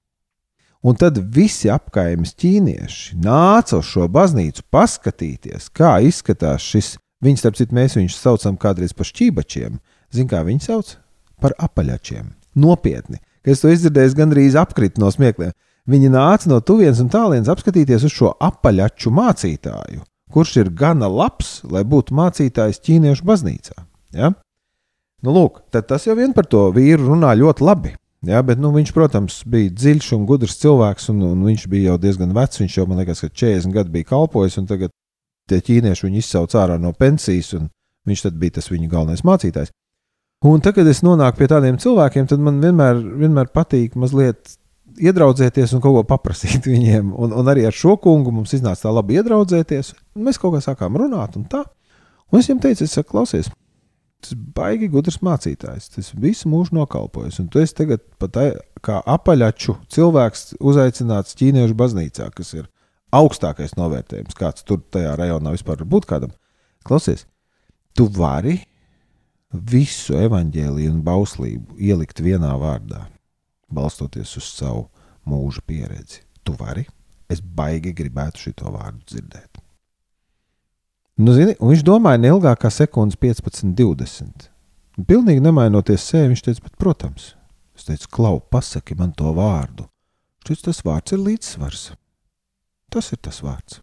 Un 0.83 0.95
tad 0.99 1.21
visi 1.35 1.71
apkaimes 1.71 2.35
ķīnieši 2.39 3.21
nāca 3.23 3.79
uz 3.79 3.87
šo 3.87 4.09
baznīcu 4.11 4.65
paskatīties, 4.75 5.71
kā 5.71 5.97
izskatās 6.03 6.65
šis. 6.73 6.97
Viņus, 7.23 7.41
starp 7.43 7.57
citu, 7.59 7.75
mēs 7.75 7.95
viņus 7.95 8.19
saucam 8.19 8.59
kādreiz 8.59 8.91
par 8.95 9.07
šķībačiem. 9.07 9.79
Ziniet, 10.15 10.29
kā 10.31 10.43
viņi 10.47 10.67
sauc? 10.67 10.93
Par 11.39 11.55
apaļačiem. 11.59 12.29
Nopietni. 12.59 13.19
Kad 13.43 13.55
es 13.55 13.63
to 13.63 13.71
izdzirdēju, 13.71 14.15
gandrīz 14.19 14.55
apkritu 14.59 15.03
no 15.03 15.11
smiekliem. 15.11 15.51
Viņi 15.89 16.11
nāca 16.13 16.49
no 16.51 16.59
tuvienes 16.61 16.99
un 17.01 17.09
tālienes 17.09 17.49
apskatīties 17.49 18.03
uz 18.05 18.13
šo 18.13 18.33
apaļaču 18.45 19.09
mācītāju, 19.15 20.03
kurš 20.33 20.57
ir 20.61 20.69
gana 20.77 21.09
labs, 21.09 21.63
lai 21.65 21.81
būtu 21.87 22.13
mācītājs 22.17 22.81
ķīniešu 22.85 23.25
baznīcā. 23.25 23.77
Ja? 24.13 24.33
Nu, 25.25 25.33
lūk, 25.33 25.63
tas 25.73 26.05
jau 26.05 26.15
vien 26.19 26.35
par 26.35 26.45
to 26.47 26.67
vīru 26.75 27.09
runā 27.09 27.33
ļoti 27.39 27.65
labi. 27.65 27.95
Jā, 28.27 28.41
bet 28.43 28.59
nu, 28.59 28.69
viņš, 28.75 28.91
protams, 28.91 29.39
bija 29.47 29.71
dziļš 29.71 30.11
un 30.17 30.25
gudrs 30.27 30.57
cilvēks, 30.59 31.07
un, 31.13 31.21
un 31.23 31.43
viņš 31.47 31.65
bija 31.71 31.93
jau 31.93 31.99
diezgan 32.03 32.33
vecs. 32.35 32.59
Viņš 32.59 32.75
jau, 32.75 32.85
man 32.89 32.99
liekas, 32.99 33.23
ka 33.23 33.31
40 33.31 33.75
gadu 33.77 33.93
bija 33.93 34.09
kalpojis, 34.11 34.57
un 34.59 34.67
tagad 34.67 34.91
tie 35.47 35.61
ķīnieši 35.63 36.05
viņu 36.05 36.19
izsauca 36.19 36.65
ārā 36.65 36.75
no 36.83 36.91
pensijas, 36.91 37.53
un 37.55 37.69
viņš 38.09 38.25
bija 38.35 38.59
tas 38.59 38.67
viņa 38.71 38.91
galvenais 38.91 39.23
mācītājs. 39.23 39.71
Un 40.49 40.61
tad, 40.63 40.75
kad 40.75 40.87
es 40.87 41.01
nonāku 41.03 41.41
pie 41.41 41.49
tādiem 41.51 41.79
cilvēkiem, 41.79 42.27
tad 42.31 42.43
man 42.43 42.59
vienmēr, 42.63 42.99
vienmēr 43.23 43.49
patīk 43.55 43.95
mazliet 43.99 44.58
iedraudzēties 44.99 45.73
un 45.75 45.83
kaut 45.83 45.97
ko 45.97 46.03
paprasīt 46.07 46.67
viņiem. 46.73 47.13
Un, 47.15 47.33
un 47.35 47.51
arī 47.51 47.65
ar 47.69 47.75
šo 47.75 47.95
kungu 48.01 48.33
mums 48.35 48.53
iznāca 48.57 48.87
tā 48.87 48.93
labi 48.93 49.19
iedraudzēties. 49.19 49.93
Mēs 50.19 50.41
kaut 50.41 50.57
kā 50.57 50.63
sākām 50.65 50.99
runāt, 50.99 51.37
un 51.39 51.47
tā. 51.49 51.63
Un 52.29 52.41
es 52.41 52.49
viņam 52.49 52.61
teicu, 52.67 52.85
es 52.85 52.93
saku, 52.93 53.09
klausies, 53.15 53.49
tas 54.21 54.35
baigi 54.55 54.89
gudrs 54.91 55.21
mācītājs. 55.25 55.89
Tas 55.95 56.11
visu 56.13 56.49
mūžu 56.51 56.75
nokalpojas. 56.77 57.39
Un 57.41 57.47
tu 57.51 57.61
esi 57.63 57.77
tagad 57.77 58.03
pat 58.21 58.37
kā 58.85 58.99
apaļaču 59.09 59.79
cilvēks 59.91 60.59
uzaicināts 60.59 61.37
ķīniešu 61.39 61.77
baznīcā, 61.79 62.29
kas 62.35 62.53
ir 62.57 62.67
augstākais 63.15 63.73
novērtējums, 63.79 64.37
kāds 64.37 64.65
tur 64.67 64.83
tajā 64.93 65.15
rajonā 65.17 65.55
vispār 65.55 65.81
var 65.81 65.89
būt 65.95 66.07
kādam. 66.09 66.33
Klausies, 66.85 67.25
tu 67.97 68.05
vari 68.13 68.59
visu 69.49 70.13
evaņģēliju 70.19 70.93
un 70.93 71.01
bauslību 71.05 71.79
ielikt 71.81 72.21
vienā 72.21 72.53
vārdā, 72.61 73.07
balstoties 73.73 74.35
uz 74.37 74.51
savu 74.53 74.85
mūža 75.29 75.63
pieredzi. 75.67 76.23
Tu 76.43 76.55
vari, 76.59 76.85
es 77.29 77.41
baigi 77.41 77.93
gribētu 77.95 78.49
šo 78.49 78.71
vārdu 78.73 79.03
dzirdēt. 79.07 79.59
Nu, 81.19 81.33
zini, 81.35 81.57
viņš 81.59 81.83
domāja 81.83 82.21
neilgāk 82.23 82.61
kā 82.63 82.71
sekundes 82.71 83.19
15, 83.19 83.73
20. 83.75 84.47
Pilnīgi 85.07 85.43
nemainoties 85.43 86.05
sevi, 86.11 86.31
viņš 86.31 86.43
teica, 86.45 86.63
bet, 86.63 86.75
protams, 86.79 87.33
es 87.75 87.87
teicu, 87.87 88.07
klau, 88.15 88.39
pasaki 88.39 88.95
man 88.95 89.11
to 89.15 89.33
vārdu. 89.35 89.89
Šis 90.47 90.63
tas 90.65 90.79
vārds 90.87 91.13
ir 91.13 91.19
līdzsvars. 91.21 91.83
Tas 92.89 93.11
ir 93.13 93.19
tas 93.21 93.43
vārds. 93.45 93.81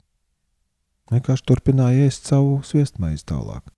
Vienkārši 1.12 1.44
turpināja 1.46 2.08
ēst 2.08 2.26
savu 2.32 2.56
sviestmaizi 2.66 3.28
tālāk. 3.28 3.68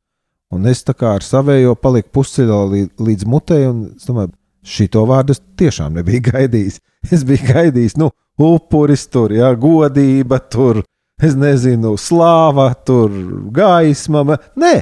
Un 0.55 0.65
es 0.71 0.81
tā 0.87 0.95
kā 0.97 1.11
ar 1.19 1.25
savējo 1.27 1.75
paliku 1.77 2.15
pusceļā 2.17 2.61
līdz, 3.05 3.27
mutē, 3.29 3.59
un 3.69 3.83
es 3.99 4.07
domāju, 4.09 4.33
šito 4.65 5.03
vārdu 5.09 5.35
es 5.37 5.43
tiešām 5.61 5.99
nebiju 5.99 6.25
gaidījis. 6.31 6.81
Es 7.15 7.25
biju 7.27 7.47
gaidījis, 7.47 7.97
nu, 8.01 8.11
upuris 8.43 9.07
tur, 9.11 9.33
jā, 9.35 9.53
godība 9.59 10.41
tur, 10.51 10.83
es 11.23 11.37
nezinu, 11.39 11.97
slāva 12.01 12.73
tur, 12.87 13.13
gaisma. 13.55 14.25
Nē, 14.59 14.73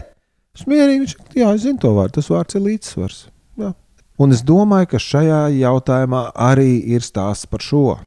es 0.57 0.65
mierīgi, 0.69 1.03
viņš, 1.03 1.17
jā, 1.37 1.51
es 1.53 1.65
zinu 1.67 1.83
to 1.83 1.93
vārdu, 1.97 2.17
tas 2.19 2.31
vārds 2.33 2.57
ir 2.57 2.65
līdzsvars. 2.65 3.19
Jā. 3.61 3.73
Un 4.17 4.33
es 4.33 4.41
domāju, 4.49 4.95
ka 4.95 5.03
šajā 5.03 5.43
jautājumā 5.59 6.23
arī 6.49 6.79
ir 6.97 7.05
stāsts 7.05 7.49
par 7.51 7.65
šo 7.65 7.99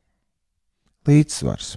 līdzsvars. 1.09 1.75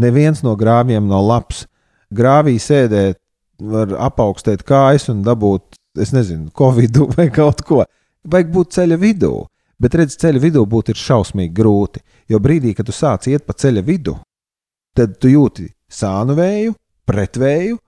Neviens 0.00 0.40
no 0.44 0.56
grāvjiem 0.56 1.08
nav 1.08 1.26
labs. 1.28 1.66
Grāvī 2.10 2.56
sēdēt 2.60 3.20
var 3.60 3.92
apaugstēt 4.08 4.64
kājas 4.66 5.10
un 5.12 5.20
dabūt, 5.26 5.76
es 6.00 6.14
nezinu, 6.16 6.48
covid 6.56 7.02
vai 7.16 7.28
kaut 7.32 7.64
ko. 7.66 7.84
Vajag 8.30 8.52
būt 8.54 8.76
ceļa 8.76 9.00
vidū. 9.00 9.34
Bet 9.80 9.96
redz, 9.96 10.16
ceļa 10.20 10.42
vidū 10.42 10.64
būt 10.68 10.92
ir 10.92 11.00
šausmīgi 11.00 11.54
grūti. 11.56 12.02
Jo 12.28 12.40
brīdī, 12.42 12.74
kad 12.76 12.88
tu 12.88 12.92
sāc 12.92 13.28
iet 13.32 13.46
pa 13.48 13.56
ceļa 13.56 13.84
vidu, 13.86 14.18
tad 14.96 15.16
tu 15.22 15.30
jūti 15.32 15.70
sānu 15.90 16.36
vēju, 16.36 16.74
pretvēju, 17.08 17.78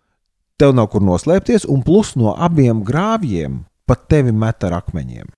tev 0.57 0.73
nav 0.79 0.89
kur 0.93 1.05
noslēpties, 1.05 1.69
un 1.69 1.85
plus 1.85 2.15
no 2.17 2.33
abiem 2.33 2.81
grāvjiem 2.87 3.63
pat 3.89 4.09
tevi 4.09 4.33
met 4.33 4.65
ar 4.65 4.79
akmeņiem. 4.81 5.29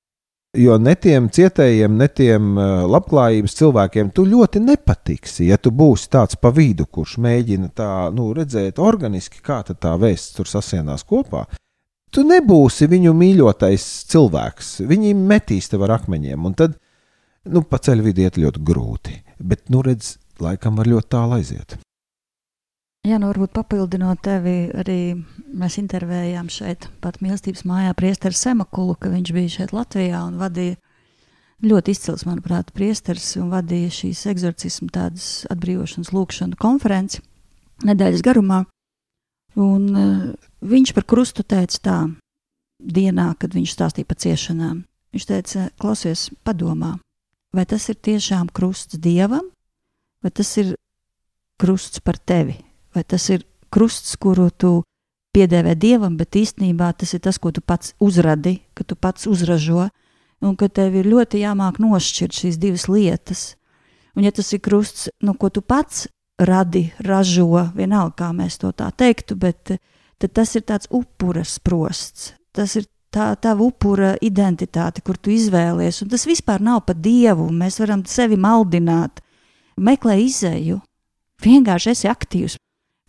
Jo 0.55 0.77
ne 0.79 0.93
tiem 0.95 1.27
cietējiem, 1.35 1.97
ne 1.99 2.07
tiem 2.14 2.53
uh, 2.55 2.85
labklājības 2.87 3.57
cilvēkiem 3.59 4.12
tu 4.14 4.23
ļoti 4.29 4.62
nepatiksi, 4.62 5.49
ja 5.49 5.59
tu 5.59 5.73
būsi 5.75 6.07
tāds 6.14 6.38
pa 6.38 6.53
vidu, 6.55 6.87
kurš 6.87 7.17
mēģina 7.25 7.73
tā, 7.75 7.90
nu, 8.14 8.29
redzēt 8.37 8.79
organiski, 8.79 9.43
kā 9.43 9.64
tā 9.67 9.97
vēsts 9.99 10.37
tur 10.37 10.47
sasienās 10.47 11.03
kopā. 11.03 11.43
Tu 12.14 12.22
nebūsi 12.22 12.87
viņu 12.87 13.11
mīļotais 13.18 13.85
cilvēks. 14.12 14.68
Viņi 14.87 15.16
metīs 15.18 15.66
tev 15.72 15.83
ar 15.88 15.96
akmeņiem, 15.96 16.44
un 16.46 16.55
tad 16.55 16.77
nu, 17.50 17.64
pa 17.66 17.81
ceļu 17.83 18.05
vidi 18.07 18.22
iet 18.22 18.38
ļoti 18.38 18.62
grūti. 18.62 19.16
Bet, 19.42 19.66
nu, 19.74 19.83
redz, 19.83 20.14
laikam 20.38 20.79
var 20.79 20.90
ļoti 20.92 21.11
tālu 21.11 21.40
aiziet. 21.40 21.74
Jā, 23.05 23.18
nu 23.20 23.29
varbūt 23.29 23.53
papildinot 23.53 24.22
tevi, 24.24 24.70
arī 24.81 24.98
mēs 25.53 25.74
intervējām 25.83 26.46
šeit, 26.48 26.87
pat 27.05 27.18
mīlestības 27.20 27.66
mājā, 27.68 27.90
priesteru 27.98 28.38
Semakulu, 28.38 28.94
ka 28.96 29.11
viņš 29.12 29.33
bija 29.35 29.55
šeit 29.59 29.74
Latvijā 29.77 30.22
un 30.24 30.38
vadīja 30.40 30.79
ļoti 31.66 31.92
izcils, 31.92 32.24
manuprāt, 32.29 32.70
priesteris 32.77 33.35
un 33.42 33.50
vadīja 33.53 33.90
šīs 33.98 34.22
eksorcismu 34.33 34.88
tādas 34.94 35.27
atbrīvošanas 35.53 36.14
lūkšanu 36.16 36.57
konferenci 36.62 37.20
nedēļas 37.85 38.24
garumā. 38.24 38.62
Un 39.61 39.83
uh, 39.95 40.29
viņš 40.67 40.93
par 40.97 41.07
krustu 41.07 41.45
teica 41.47 41.79
tā, 41.79 41.99
dienā, 42.81 43.33
kad 43.38 43.55
viņš 43.55 43.75
stāstīja 43.75 44.09
par 44.09 44.19
ciešanām. 44.21 44.83
Viņš 45.14 45.27
teica, 45.31 45.69
klausies, 45.79 46.29
padomā, 46.43 46.97
vai 47.55 47.64
tas 47.71 47.87
ir 47.88 47.99
tiešām 48.03 48.51
krusts 48.51 48.99
dievam, 48.99 49.47
vai 50.23 50.33
tas 50.35 50.51
ir 50.59 50.75
krusts 51.61 52.03
par 52.03 52.19
tevi, 52.19 52.59
vai 52.95 53.05
tas 53.07 53.29
ir 53.31 53.45
krusts, 53.71 54.17
kuru 54.19 54.49
tu 54.51 54.83
piedēvē 55.35 55.75
dievam, 55.79 56.17
bet 56.19 56.38
īstenībā 56.38 56.93
tas 56.99 57.14
ir 57.14 57.23
tas, 57.23 57.38
ko 57.38 57.53
tu 57.55 57.62
pats 57.62 57.95
uzradi, 58.03 58.61
ka 58.75 58.87
tu 58.87 58.99
pats 58.99 59.29
uzražo, 59.31 59.88
un 60.43 60.57
ka 60.59 60.69
tev 60.69 60.99
ir 60.99 61.09
ļoti 61.09 61.43
jāmāk 61.43 61.79
nošķirt 61.83 62.40
šīs 62.43 62.59
divas 62.61 62.88
lietas. 62.90 63.55
Un, 64.14 64.27
ja 64.27 64.35
tas 64.35 64.53
ir 64.55 64.62
krusts, 64.62 65.09
nu, 65.23 65.35
ko 65.35 65.51
tu 65.51 65.62
pats 65.62 66.07
radi, 66.38 66.88
ražo, 67.05 67.68
vienalga, 67.75 68.14
kā 68.18 68.33
mēs 68.35 68.59
to 68.62 68.73
tā 68.73 68.90
teiktu, 68.97 69.37
bet 69.38 69.77
tas 70.33 70.55
ir 70.57 70.64
tāds 70.66 70.88
upuras 70.90 71.59
prosts. 71.62 72.33
Tas 72.55 72.77
ir 72.79 72.87
tā 73.14 73.35
tava 73.38 73.62
upura 73.66 74.14
identitāte, 74.23 75.03
kur 75.05 75.18
tu 75.18 75.31
izvēlies, 75.35 76.03
un 76.03 76.11
tas 76.11 76.27
vispār 76.27 76.62
nav 76.62 76.85
par 76.88 76.99
dievu. 76.99 77.51
Mēs 77.53 77.79
varam 77.83 78.05
sevi 78.09 78.38
maldināt, 78.40 79.23
meklē 79.77 80.18
izēju. 80.25 80.81
Vienkārši 81.44 81.90
esi 81.92 82.11
aktīvs. 82.11 82.59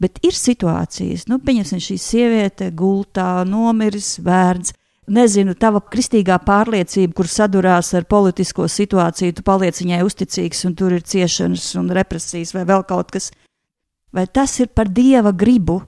Bet 0.01 0.19
ir 0.27 0.35
situācijas, 0.35 1.29
nu, 1.31 1.39
pieņemsim, 1.39 1.79
šī 1.79 1.95
sieviete 2.01 2.67
gultā, 2.75 3.45
nomiris 3.47 4.17
bērns. 4.19 4.73
Nezinu, 5.05 5.53
tava 5.53 5.83
kristīgā 5.85 6.39
pārliecība, 6.41 7.13
kur 7.13 7.27
sadurās 7.29 7.91
ar 7.93 8.07
politisko 8.09 8.65
situāciju, 8.65 9.35
tu 9.37 9.43
paliec 9.45 9.77
viņai 9.77 9.99
uzticīgs, 10.01 10.63
un 10.65 10.73
tur 10.77 10.95
ir 10.97 11.05
ciešanas 11.05 11.67
un 11.77 11.91
represijas 11.93 12.55
vai 12.57 12.63
vēl 12.65 12.81
kaut 12.89 13.13
kas. 13.13 13.29
Vai 14.15 14.25
tas 14.25 14.55
ir 14.63 14.71
par 14.73 14.89
dieva 14.89 15.29
gribu? 15.29 15.83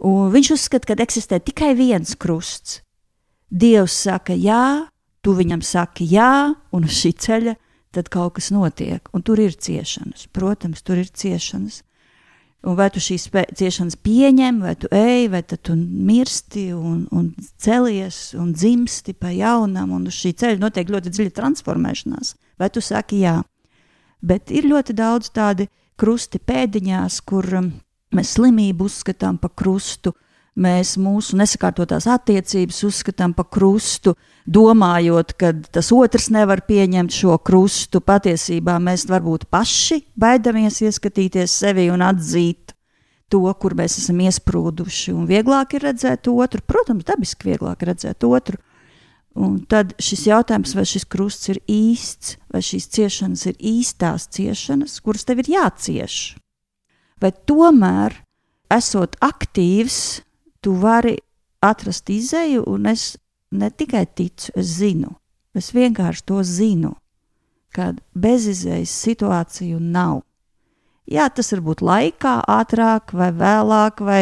Un 0.00 0.30
viņš 0.32 0.54
uzskata, 0.54 0.88
ka 0.88 1.04
eksistē 1.04 1.40
tikai 1.44 1.74
viens 1.76 2.14
krusts. 2.16 2.80
Dievs 3.50 3.98
saka, 4.06 4.32
jā, 4.32 4.88
tu 5.20 5.34
viņam 5.36 5.60
saki, 5.60 6.06
jā, 6.08 6.54
un 6.72 6.86
uz 6.88 6.96
šī 6.96 7.12
ceļa 7.20 7.56
tad 7.92 8.08
kaut 8.08 8.38
kas 8.38 8.48
notiek, 8.54 9.10
un 9.12 9.24
tur 9.26 9.42
ir 9.42 9.52
ciešanas. 9.52 10.30
Protams, 10.32 10.80
tur 10.86 11.02
ir 11.02 11.10
ciešanas. 11.10 11.82
Un 12.60 12.76
vai 12.76 12.90
tu 12.92 13.00
šīs 13.00 13.30
ciešanas 13.56 13.96
pieņem, 14.04 14.58
vai 14.60 14.74
tu 14.76 14.90
ej, 14.92 15.30
vai 15.32 15.40
tu 15.48 15.74
mirsti 15.78 16.66
un, 16.76 17.06
un 17.16 17.30
celies 17.56 18.34
un 18.36 18.50
dzimsti 18.52 19.14
pa 19.16 19.32
jaunam, 19.32 19.94
un 19.96 20.04
uz 20.10 20.18
šī 20.18 20.34
ceļa 20.42 20.60
notiek 20.60 20.92
ļoti 20.92 21.12
dziļa 21.14 21.32
transformēšanās. 21.38 22.34
Vai 22.60 22.68
tu 22.68 22.82
saki 22.84 23.22
jā? 23.22 23.38
Bet 24.20 24.52
ir 24.52 24.68
ļoti 24.68 24.92
daudz 24.92 25.32
tādi 25.32 25.70
krusti 25.96 26.36
pēdiņās, 26.36 27.22
kur 27.24 27.48
um, 27.56 27.70
mēs 28.12 28.34
slimību 28.36 28.90
uzskatām 28.90 29.40
par 29.40 29.54
krustu, 29.56 30.12
uh, 30.12 30.29
mēs 30.58 30.96
mūsu 31.00 31.38
nesakārtotās 31.40 32.08
attiecības 32.10 32.82
uzskatām 32.88 33.34
par 33.36 33.48
krustu, 33.52 34.16
domājot, 34.46 35.34
ka 35.38 35.52
tas 35.72 35.90
otrs 35.94 36.30
nevar 36.34 36.64
pieņemt 36.66 37.14
šo 37.14 37.38
krustu. 37.44 38.00
Patiesībā 38.00 38.78
mēs 38.82 39.06
varbūt 39.10 39.46
paši 39.52 40.02
baidamies 40.18 40.80
ieskatīties 40.86 41.60
sevi 41.62 41.88
un 41.92 42.02
atzīt 42.04 42.74
to, 43.30 43.44
kur 43.62 43.76
mēs 43.78 44.00
esam 44.02 44.20
iesprūduši. 44.24 45.14
Un 45.14 45.28
vieglāk 45.30 45.76
ir 45.78 45.86
redzēt 45.90 46.28
otru, 46.32 46.64
protams, 46.66 47.06
dabiski 47.08 47.52
vieglāk 47.52 47.86
redzēt 47.86 48.26
otru. 48.26 48.58
Un 49.38 49.60
tad 49.70 49.92
šis 50.02 50.24
jautājums, 50.26 50.72
vai 50.74 50.82
šis 50.88 51.06
krusts 51.06 51.52
ir 51.52 51.60
īsts, 51.70 52.34
vai 52.50 52.64
šīs 52.66 52.88
ciešanas 52.90 53.46
ir 53.46 53.60
īstās 53.62 54.26
ciešanas, 54.34 54.96
kuras 55.04 55.22
tev 55.28 55.44
ir 55.44 55.52
jācieš. 55.52 56.16
Vai 57.22 57.30
tomēr, 57.46 58.16
esot 58.74 59.14
aktīvs, 59.22 60.24
tu 60.64 60.74
vari 60.80 61.16
atrast 61.64 62.10
izēju, 62.10 62.64
un 62.68 62.88
es 62.90 63.16
ne 63.50 63.70
tikai 63.70 64.06
ticu, 64.06 64.52
es 64.56 64.76
zinu, 64.80 65.12
es 65.56 65.72
vienkārši 65.74 66.26
to 66.26 66.42
zinu, 66.46 66.94
ka 67.74 67.92
bezizējas 68.14 68.92
situāciju 69.04 69.80
nav. 69.80 70.22
Jā, 71.10 71.26
tas 71.34 71.50
var 71.54 71.62
būt 71.66 71.82
laikā, 71.82 72.36
ātrāk 72.46 73.14
vai 73.18 73.30
vēlāk, 73.34 74.02
vai 74.06 74.20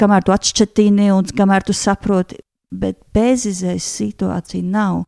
kamēr 0.00 0.24
tu 0.26 0.34
atšķetini 0.34 1.12
un 1.14 1.30
kamēr 1.30 1.66
tu 1.66 1.74
saproti, 1.76 2.40
bet 2.74 2.98
bezizējas 3.14 3.90
situācija 4.00 4.62
nav. 4.62 5.04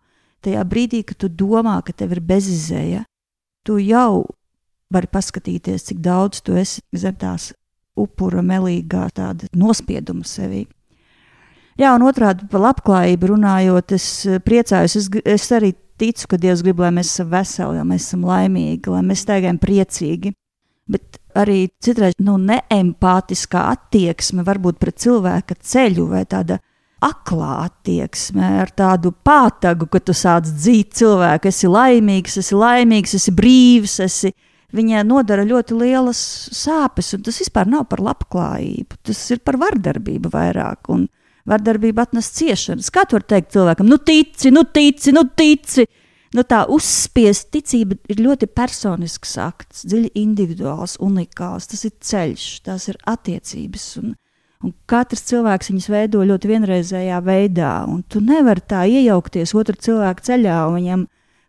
tajā 0.46 0.62
brīdī, 0.62 1.00
kad 1.02 1.16
tu 1.18 1.28
domā, 1.28 1.80
ka 1.82 1.90
tev 1.90 2.12
ir 2.14 2.20
bezizēja, 2.22 3.00
tu 3.66 3.80
jau 3.82 4.22
vari 4.94 5.08
paskatīties, 5.10 5.88
cik 5.88 5.98
daudz 5.98 6.38
tu 6.40 6.54
esi 6.54 6.84
zem 6.94 7.16
tās 7.18 7.50
upura 7.96 8.42
melīgā 8.44 9.08
nospieduma 9.56 10.24
sevī. 10.24 10.66
Jā, 11.76 11.90
un 11.92 12.06
otrādi 12.08 12.46
par 12.48 12.62
labklājību 12.70 13.34
runājot, 13.34 13.92
es 13.92 14.06
eh, 14.24 14.38
priecājos. 14.40 14.96
Es, 14.96 15.10
es 15.28 15.50
arī 15.52 15.74
ticu, 16.00 16.30
ka 16.30 16.38
Dievs 16.40 16.62
grib, 16.64 16.80
lai 16.80 16.92
mēs 16.96 17.10
esam 17.12 17.28
veseli, 17.34 17.76
lai 17.76 17.84
mēs 17.90 18.06
esam 18.08 18.24
laimīgi, 18.24 18.92
lai 18.92 19.02
mēs 19.04 19.26
staigājam 19.26 19.58
priecīgi. 19.60 20.32
Bet 20.88 21.18
arī 21.36 21.66
citreiz 21.82 22.16
nu, 22.22 22.38
neempātiskā 22.40 23.66
attieksme 23.74 24.44
varbūt 24.46 24.80
pret 24.80 25.02
cilvēka 25.02 25.58
ceļu 25.60 26.06
vai 26.14 26.22
tāda 26.30 26.60
aklā 27.04 27.66
attieksme, 27.66 28.46
ar 28.62 28.72
tādu 28.72 29.12
pātagu, 29.12 29.88
ka 29.92 30.00
tu 30.00 30.14
sāc 30.16 30.48
dzīt 30.48 30.94
cilvēku, 30.96 31.50
esi 31.52 31.68
laimīgs, 31.68 32.38
esi 32.40 32.56
laimīgs, 32.56 33.18
esi 33.18 33.34
brīvs, 33.36 33.98
esi. 34.06 34.32
Viņai 34.74 35.04
nodara 35.06 35.44
ļoti 35.46 35.76
lielas 35.78 36.20
sāpes, 36.54 37.12
un 37.14 37.22
tas 37.26 37.38
vispār 37.38 37.68
nav 37.70 37.86
par 37.90 38.02
labklājību. 38.02 38.98
Tas 39.06 39.20
ir 39.30 39.44
par 39.46 39.60
vardarbību 39.62 40.32
vairāk. 40.32 40.90
Un 40.90 41.06
vardarbība 41.46 42.06
atnes 42.06 42.32
ciešanas. 42.34 42.90
Kā 42.90 43.06
tu 43.06 43.16
vari 43.18 43.30
teikt 43.30 43.54
cilvēkam, 43.54 43.88
nu 43.88 44.00
tici, 44.02 44.50
nu 44.54 44.66
tici, 44.66 45.14
nu 45.14 45.22
tici? 45.38 45.86
Nu, 46.34 46.42
tā 46.44 46.64
uzspiest 46.68 47.48
ticība 47.54 47.96
ir 48.10 48.18
ļoti 48.20 48.48
personisks 48.50 49.36
akts, 49.40 49.86
dziļi 49.88 50.10
individuāls, 50.20 50.98
unikāls. 51.00 51.70
Tas 51.70 51.86
ir 51.86 51.94
ceļš, 52.02 52.46
tās 52.66 52.88
ir 52.90 52.98
attiecības. 53.08 53.84
Un, 54.02 54.16
un 54.66 54.74
katrs 54.90 55.22
cilvēks 55.30 55.70
viņas 55.70 55.88
veido 55.94 56.24
ļoti 56.26 56.50
vienreizējā 56.50 57.22
veidā. 57.24 57.72
Tu 58.12 58.20
nevari 58.20 58.66
tā 58.68 58.82
iejaukties 58.90 59.54
otrā 59.56 59.78
cilvēka 59.86 60.26
ceļā 60.32 60.58
un 60.66 60.76
viņam 60.80 61.06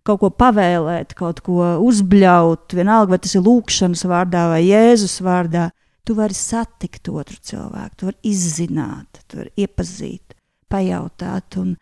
kaut 0.08 0.22
ko 0.22 0.30
pavēlēt, 0.32 1.14
kaut 1.18 1.42
ko 1.46 1.74
uzbļaut. 1.84 2.72
Vienalga, 2.78 3.16
vai 3.16 3.20
tas 3.24 3.36
ir 3.36 3.44
lūkšanas 3.46 4.06
vārdā 4.08 4.48
vai 4.54 4.62
Jēzus 4.66 5.20
vārdā. 5.26 5.70
Tu 6.08 6.16
vari 6.16 6.36
satikt 6.38 7.10
otru 7.12 7.36
cilvēku, 7.44 7.98
tu 8.00 8.08
vari 8.08 8.32
izzināt, 8.32 9.20
tu 9.28 9.42
vari 9.42 9.52
iepazīt, 9.60 10.38
pajautāt, 10.72 11.58
un, 11.60 11.74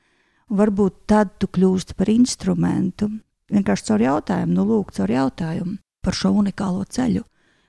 varbūt 0.49 1.03
tad 1.09 1.35
tu 1.37 1.49
kļūsti 1.53 1.93
par 1.97 2.09
instrumentu. 2.09 3.11
Vienkārši 3.53 3.85
caur 3.91 4.01
jautājumu, 4.01 4.55
nu, 4.57 4.65
lūk, 4.65 4.95
caur 4.97 5.13
jautājumu 5.13 5.77
par 6.05 6.17
šo 6.17 6.31
unikālo 6.41 6.85
ceļu, 6.89 7.21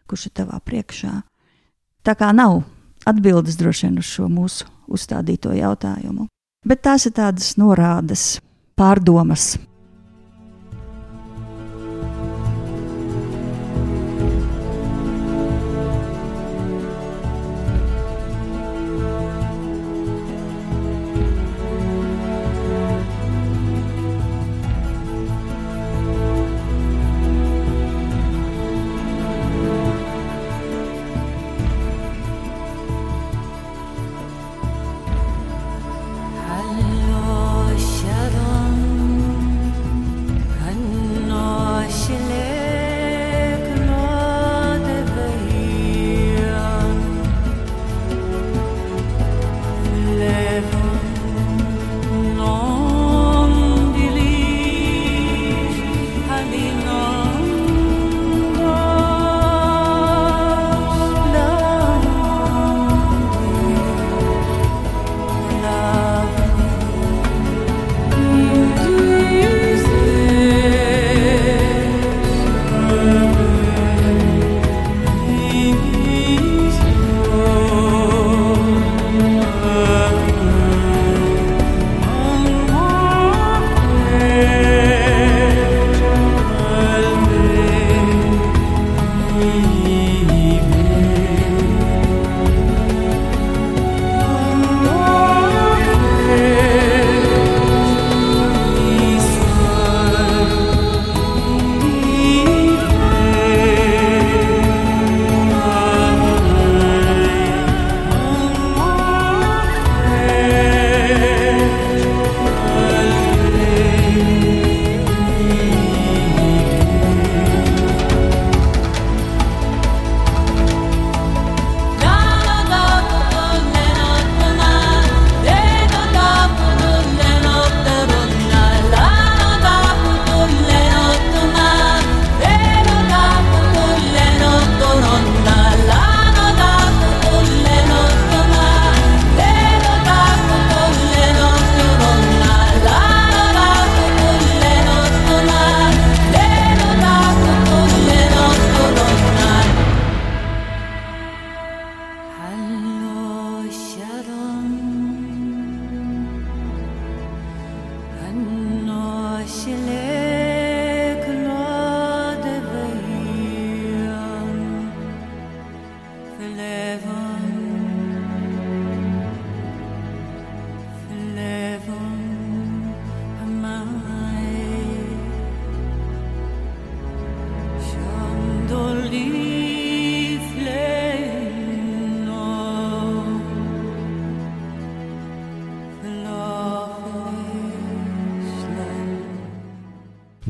kurš 0.08 0.28
ir 0.28 0.34
tavā 0.40 0.60
priekšā. 0.64 1.12
Tā 2.04 2.14
kā 2.16 2.32
nav 2.36 2.62
atbildes 3.08 3.58
droši 3.60 3.88
vien 3.88 4.00
uz 4.00 4.08
šo 4.08 4.28
mūsu 4.32 4.68
uzstādīto 4.92 5.52
jautājumu, 5.56 6.28
bet 6.64 6.84
tās 6.86 7.08
ir 7.08 7.16
tādas 7.16 7.54
norādes, 7.60 8.38
pārdomas, 8.78 9.56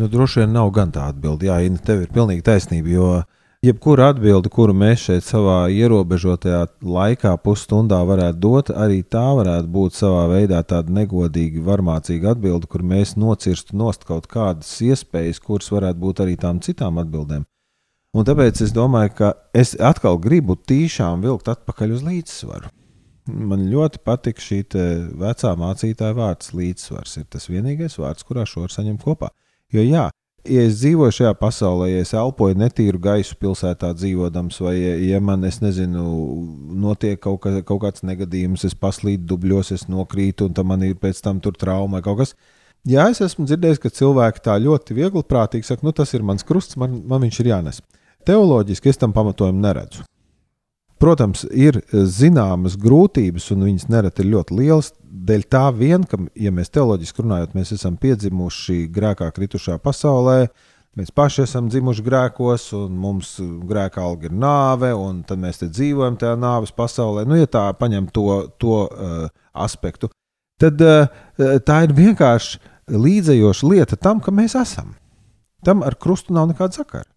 Nu, 0.07 0.11
droši 0.11 0.45
vien 0.45 0.53
nav 0.55 0.69
gan 0.71 0.92
tā 0.95 1.09
atbilde. 1.11 1.49
Jā, 1.49 1.57
Ina, 1.66 1.81
tev 1.83 2.05
ir 2.05 2.11
pilnīgi 2.14 2.45
taisnība. 2.47 2.90
Jo 2.95 3.07
jebkura 3.66 4.12
atbilde, 4.12 4.47
kuru 4.55 4.71
mēs 4.79 5.01
šeit 5.09 5.25
savā 5.27 5.64
ierobežotajā 5.75 6.61
laikā, 6.87 7.33
pusstundā 7.42 7.99
varētu 8.07 8.38
dot, 8.45 8.69
arī 8.71 9.01
tā 9.03 9.25
varētu 9.35 9.73
būt 9.75 9.97
savā 9.97 10.21
veidā 10.31 10.61
tāda 10.62 10.95
negodīga, 10.95 11.64
varmācīga 11.66 12.37
atbilde, 12.37 12.69
kur 12.71 12.85
mēs 12.87 13.16
nocirstu 13.19 13.75
nost 13.81 14.07
kaut 14.07 14.29
kādas 14.31 14.69
iespējas, 14.87 15.40
kuras 15.42 15.73
varētu 15.75 15.99
būt 16.05 16.23
arī 16.23 16.37
tām 16.45 16.61
citām 16.62 17.01
atbildēm. 17.03 17.42
Un 18.14 18.29
tāpēc 18.29 18.62
es 18.62 18.71
domāju, 18.77 19.11
ka 19.19 19.33
es 19.59 19.75
atkal 19.75 20.21
gribu 20.23 20.55
tīšām 20.55 21.25
vilkt 21.27 21.51
atpakaļ 21.51 21.97
uz 21.97 22.05
līdzsvaru. 22.07 22.71
Man 23.27 23.66
ļoti 23.75 24.05
patīk 24.07 24.38
šī 24.38 24.61
vecā 25.19 25.53
mācītāja 25.59 26.14
vārds 26.14 26.55
līdzsvars. 26.55 27.16
Ir 27.19 27.27
tas 27.35 27.51
vienīgais 27.51 27.99
vārds, 27.99 28.23
kurā 28.23 28.47
šo 28.47 28.62
var 28.69 28.77
saņemt 28.77 29.03
kopā. 29.03 29.33
Jo, 29.74 29.83
jā, 29.83 30.05
ja 30.46 30.64
es 30.66 30.79
dzīvoju 30.81 31.14
šajā 31.16 31.33
pasaulē, 31.40 31.88
ja 31.90 32.02
es 32.05 32.12
elpoju 32.16 32.59
netīru 32.59 33.00
gaisu 33.02 33.35
pilsētā 33.40 33.90
dzīvodams, 33.98 34.61
vai 34.62 34.76
ja 35.09 35.20
man, 35.20 35.44
es 35.48 35.59
nezinu, 35.62 36.05
notiek 36.85 37.20
kaut, 37.22 37.40
ka, 37.44 37.55
kaut 37.66 37.83
kāds 37.83 38.07
negadījums, 38.07 38.66
es 38.68 38.76
paslīdu 38.79 39.26
dubļos, 39.33 39.72
es 39.74 39.87
nokrītu, 39.90 40.48
un 40.50 40.70
man 40.70 40.87
ir 40.87 40.96
pēc 41.02 41.22
tam 41.24 41.42
tur 41.42 41.59
trauma 41.59 41.98
vai 41.98 42.07
kaut 42.07 42.22
kas. 42.22 42.37
Jā, 42.87 43.09
es 43.11 43.18
esmu 43.24 43.48
dzirdējis, 43.48 43.83
ka 43.83 43.90
cilvēki 43.90 44.44
tā 44.46 44.61
ļoti 44.62 44.94
viegli 44.94 45.24
prātīgi 45.26 45.66
saka, 45.66 45.83
nu 45.83 45.90
tas 45.96 46.14
ir 46.14 46.22
mans 46.22 46.46
krusts, 46.46 46.79
man, 46.79 47.00
man 47.11 47.24
viņš 47.26 47.40
ir 47.42 47.50
jānes. 47.50 47.83
Teoloģiski 48.26 48.92
es 48.92 49.00
tam 49.02 49.14
pamatojumu 49.14 49.59
neredzu. 49.64 50.07
Protams, 51.03 51.43
ir 51.53 51.77
eh, 51.77 52.05
zināmas 52.09 52.77
grūtības, 52.81 53.51
un 53.53 53.67
viņas 53.69 53.91
nereti 53.93 54.25
ir 54.25 54.31
ļoti 54.33 54.57
lielas. 54.57 54.93
Dēļ 55.05 55.45
tā 55.53 55.67
vien, 55.77 56.07
ka, 56.09 56.19
ja 56.39 56.53
mēs 56.55 56.73
teoloģiski 56.73 57.25
runājot, 57.25 57.57
mēs 57.57 57.75
esam 57.77 57.99
piedzimuši 58.01 58.87
grēkā 58.95 59.29
kritušā 59.37 59.77
pasaulē, 59.85 60.47
mēs 60.97 61.13
paši 61.17 61.43
esam 61.45 61.69
dzimuši 61.73 62.05
grēkos, 62.07 62.69
un 62.79 62.95
mums 63.01 63.35
grēkā 63.41 64.05
alga 64.05 64.31
ir 64.31 64.37
nāve, 64.37 64.93
un 64.97 65.21
tad 65.29 65.43
mēs 65.43 65.61
te 65.61 65.69
dzīvojam 65.73 66.17
tajā 66.21 66.39
nāves 66.41 66.73
pasaulē. 66.77 67.27
Nu, 67.29 67.37
ja 67.37 67.49
tā 67.51 67.67
paņem 67.77 68.09
to, 68.17 68.29
to 68.61 68.79
uh, 68.87 69.27
aspektu, 69.53 70.09
tad 70.61 70.81
uh, 70.85 71.11
tā 71.67 71.83
ir 71.85 71.97
vienkārši 71.97 72.63
līdzējoša 72.93 73.73
lieta 73.73 74.01
tam, 74.01 74.25
ka 74.25 74.33
mēs 74.33 74.57
esam. 74.57 74.95
Tam 75.67 75.85
ar 75.85 75.99
krustu 76.01 76.37
nav 76.37 76.53
nekāda 76.53 76.85
sakara 76.85 77.09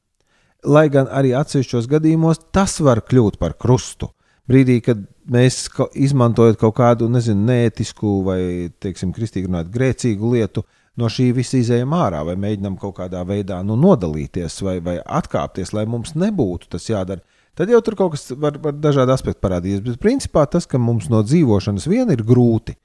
lai 0.65 0.87
gan 0.91 1.09
arī 1.11 1.33
atsevišķos 1.37 1.87
gadījumos 1.89 2.41
tas 2.55 2.79
var 2.83 3.03
kļūt 3.05 3.39
par 3.39 3.55
krustu. 3.59 4.11
Brīdī, 4.49 4.79
kad 4.81 5.01
mēs 5.29 5.67
izmantojam 5.93 6.57
kaut 6.57 6.75
kādu 6.79 7.09
nezinu, 7.11 7.45
neētisku 7.51 8.13
vai, 8.25 8.41
teiksim, 8.81 9.13
kristīgi 9.13 9.45
runājot, 9.45 9.69
grēcīgu 9.75 10.31
lietu, 10.33 10.63
no 10.97 11.09
šī 11.11 11.29
visa 11.37 11.59
izējām 11.59 11.93
ārā, 11.93 12.23
vai 12.25 12.35
mēģinām 12.39 12.79
kaut 12.81 12.97
kādā 12.97 13.21
veidā 13.27 13.59
nu, 13.63 13.77
nodalīties 13.79 14.57
vai, 14.65 14.79
vai 14.83 14.97
atkāpties, 15.05 15.71
lai 15.77 15.85
mums 15.89 16.15
nebūtu 16.17 16.71
tas 16.73 16.89
jādara. 16.89 17.21
Tad 17.59 17.69
jau 17.69 17.81
tur 17.85 17.97
kaut 17.99 18.15
kas 18.15 18.31
var, 18.39 18.57
var 18.63 18.73
dažādi 18.73 19.13
aspekti 19.13 19.43
parādīties. 19.43 19.83
Bet 19.85 20.01
principā 20.01 20.45
tas, 20.49 20.65
ka 20.69 20.81
mums 20.81 21.09
no 21.11 21.21
dzīvošanas 21.27 21.87
viena 21.91 22.15
ir 22.15 22.23
grūti, 22.25 22.77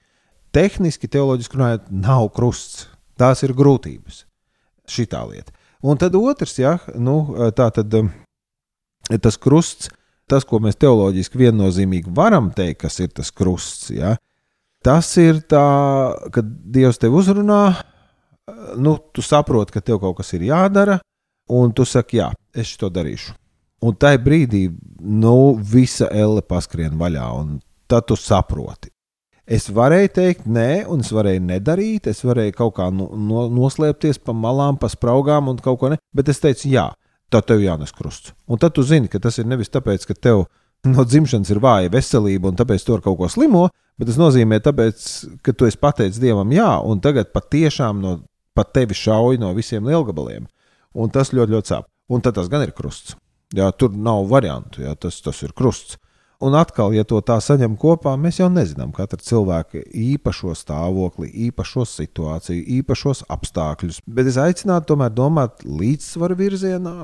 tehniski, 0.54 1.10
teoloģiski 1.10 1.58
runājot, 1.58 1.90
nav 2.04 2.28
krusts. 2.36 2.88
Tās 3.18 3.44
ir 3.46 3.54
grūtības. 3.56 4.24
Šitā 4.90 5.22
lieta. 5.30 5.54
Un 5.84 6.00
tad 6.00 6.14
otrs, 6.16 6.56
ja, 6.56 6.78
nu, 6.96 7.18
tā 7.56 7.68
tad 7.76 7.92
um, 7.98 8.08
tas 9.20 9.36
krusts, 9.36 9.90
tas, 10.30 10.46
ko 10.48 10.60
mēs 10.64 10.78
teoloģiski 10.80 11.42
viennozīmīgi 11.42 12.12
varam 12.16 12.48
teikt, 12.56 12.80
kas 12.86 12.96
ir 13.04 13.10
tas 13.12 13.28
krusts, 13.28 13.90
ja, 13.92 14.14
tas 14.84 15.10
ir 15.20 15.42
tā, 15.44 15.64
kad 16.32 16.48
Dievs 16.48 17.00
tevi 17.02 17.20
uzrunā, 17.20 17.60
nu, 18.80 18.96
tu 19.12 19.24
saproti, 19.24 19.76
ka 19.76 19.84
tev 19.84 20.00
kaut 20.00 20.16
kas 20.22 20.32
ir 20.36 20.46
jādara, 20.48 20.98
un 21.52 21.76
tu 21.76 21.84
saki, 21.84 22.22
jā, 22.22 22.30
es 22.56 22.72
to 22.80 22.88
darīšu. 22.92 23.36
Un 23.84 23.96
tajā 24.00 24.22
brīdī, 24.24 24.64
nu, 25.04 25.36
visa 25.60 26.08
elle 26.08 26.40
paskrien 26.48 26.96
vaļā, 26.96 27.28
un 27.36 27.58
tad 27.90 28.08
tu 28.08 28.16
saproti. 28.16 28.93
Es 29.44 29.66
varēju 29.68 30.08
teikt, 30.16 30.46
nē, 30.48 30.86
un 30.88 31.02
es 31.04 31.10
varēju 31.12 31.42
nedarīt, 31.44 32.06
es 32.08 32.22
varēju 32.24 32.54
kaut 32.56 32.76
kā 32.78 32.88
no, 32.88 33.10
no, 33.12 33.44
noslēpties 33.52 34.22
pa 34.24 34.32
malām, 34.32 34.78
pa 34.80 34.88
spraugām 34.88 35.50
un 35.52 35.58
kaut 35.60 35.82
ko 35.82 35.90
ne. 35.92 35.98
Bet 36.16 36.30
es 36.32 36.40
teicu, 36.40 36.70
jā, 36.72 36.86
tad 37.28 37.44
tev 37.50 37.60
jānes 37.60 37.92
krusts. 37.92 38.32
Un 38.48 38.60
tad 38.62 38.72
tu 38.76 38.84
zini, 38.86 39.10
ka 39.12 39.20
tas 39.20 39.36
ir 39.38 39.48
nevis 39.50 39.72
tāpēc, 39.74 40.06
ka 40.08 40.16
tev 40.16 40.46
no 40.94 41.04
dzimšanas 41.04 41.52
ir 41.52 41.60
vāja 41.60 41.92
veselība 41.92 42.48
un 42.48 42.56
tāpēc 42.56 42.86
tu 42.86 42.96
ar 42.96 43.04
kaut 43.04 43.18
ko 43.20 43.28
slimo, 43.28 43.66
bet 44.00 44.08
tas 44.08 44.20
nozīmē, 44.20 44.62
tāpēc, 44.64 45.10
ka 45.44 45.52
tu 45.52 45.68
esi 45.68 45.80
pateicis 45.80 46.22
Dievam, 46.22 46.48
jā, 46.56 46.70
un 46.80 47.04
tagad 47.04 47.28
patiešām 47.36 48.00
no 48.00 48.18
pat 48.56 48.72
tevi 48.72 48.96
šauj 48.96 49.36
no 49.42 49.52
visiem 49.52 49.84
lielgabaliem. 49.84 50.48
Un 50.94 51.10
tas 51.12 51.34
ļoti, 51.34 51.52
ļoti 51.52 51.72
sāp. 51.72 51.90
Un 52.08 52.22
tad 52.24 52.36
tas 52.38 52.48
gan 52.48 52.62
ir 52.64 52.72
krusts. 52.76 53.16
Jā, 53.54 53.68
tur 53.76 53.92
nav 53.92 54.24
variantu, 54.30 54.82
jā, 54.86 54.94
tas, 54.98 55.20
tas 55.24 55.40
ir 55.44 55.52
krusts. 55.56 55.98
Un 56.44 56.52
atkal, 56.58 56.92
ja 56.92 57.06
to 57.08 57.22
tā 57.24 57.38
saņem 57.40 57.78
kopā, 57.80 58.12
mēs 58.20 58.36
jau 58.42 58.50
nezinām 58.52 58.90
katra 58.92 59.16
cilvēka 59.22 59.80
īpašo 59.96 60.52
stāvokli, 60.58 61.30
īpašo 61.46 61.86
situāciju, 61.88 62.66
īpašos 62.80 63.24
apstākļus. 63.32 64.02
Bet 64.04 64.28
es 64.28 64.36
aicinātu 64.40 64.92
tomēr 64.92 65.14
domāt 65.14 65.64
līdzsvaru 65.64 66.36
virzienā. 66.42 66.96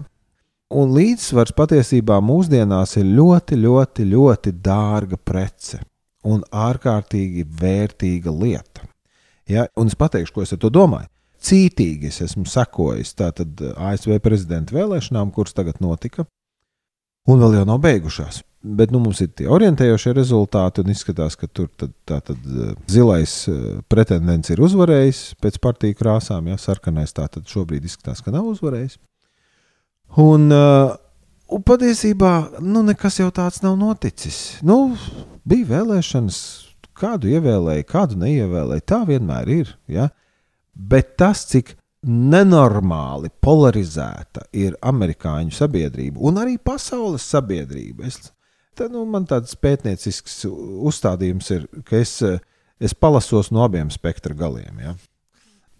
Un 0.76 0.92
līdzsvars 0.94 1.54
patiesībā 1.56 2.18
mūsdienās 2.22 2.98
ir 3.00 3.08
ļoti, 3.16 3.56
ļoti, 3.64 4.06
ļoti 4.12 4.52
dārga 4.60 5.16
prece 5.16 5.80
un 6.26 6.44
ārkārtīgi 6.52 7.46
vērtīga 7.62 8.34
lieta. 8.34 8.84
Ja? 9.48 9.64
Un 9.80 9.88
es 9.88 9.96
pateikšu, 9.96 10.36
ko 10.36 10.44
es 10.44 10.52
ar 10.52 10.60
to 10.60 10.68
domāju. 10.74 11.08
Cītīgi 11.40 12.12
es 12.12 12.20
esmu 12.26 12.44
sekojis 12.44 13.16
ASV 13.16 14.20
prezidenta 14.20 14.76
vēlēšanām, 14.76 15.32
kuras 15.32 15.56
tagad 15.56 15.80
notika, 15.80 16.28
un 17.24 17.40
vēl 17.40 17.56
jau 17.56 17.66
nav 17.72 17.80
beigušās. 17.80 18.42
Bet 18.60 18.90
nu, 18.92 18.98
mums 19.00 19.22
ir 19.24 19.30
tie 19.32 19.46
orientējošie 19.48 20.12
rezultāti, 20.18 20.82
un 20.82 20.92
izskatās, 20.92 21.32
ka 21.40 21.48
tur 21.48 21.70
tad, 21.80 21.94
tā 22.04 22.18
tad 22.20 22.40
eh, 22.44 22.74
zilais 22.92 23.32
eh, 23.48 23.60
pretendents 23.88 24.52
ir 24.52 24.60
uzvarējis 24.60 25.20
pēc 25.40 25.56
partiju 25.64 25.96
krāsām, 25.96 26.50
ja 26.52 26.58
sarkanais 26.60 27.16
tā 27.16 27.24
tad 27.32 27.48
šobrīd 27.48 27.86
izskatās, 27.88 28.20
ka 28.20 28.34
nav 28.34 28.50
uzvarējis. 28.50 28.98
Un, 30.20 30.50
uh, 30.52 30.92
un 31.48 31.62
patiesībā 31.64 32.34
nu, 32.60 32.82
nekas 32.84 33.20
jau 33.22 33.30
tāds 33.32 33.62
nav 33.64 33.78
noticis. 33.80 34.58
Nu, 34.66 34.96
bija 35.48 35.68
vēlēšanas, 35.70 36.40
kādu 37.00 37.30
ievēlēja, 37.32 37.86
kādu 37.88 38.18
neievēlēja. 38.20 38.86
Tā 38.92 39.00
vienmēr 39.08 39.52
ir. 39.54 39.70
Ja? 39.88 40.10
Bet 40.74 41.14
tas, 41.20 41.46
cik 41.48 41.76
nenormāli 42.06 43.30
polarizēta 43.44 44.46
ir 44.56 44.76
amerikāņu 44.88 45.52
sabiedrība 45.52 46.20
un 46.28 46.40
arī 46.42 46.56
pasaules 46.58 47.26
sabiedrība. 47.28 48.08
Es, 48.08 48.32
tā, 48.80 48.88
nu, 48.92 49.04
man 49.08 49.28
tāds 49.28 49.54
pētniecisks 49.60 50.42
uzstādījums 50.48 51.52
ir, 51.54 51.68
ka 51.86 52.00
es, 52.00 52.16
es 52.80 52.96
palasos 52.96 53.52
no 53.54 53.62
abiem 53.66 53.92
spektra 53.92 54.34
galiem. 54.36 54.80
Ja? 54.82 54.96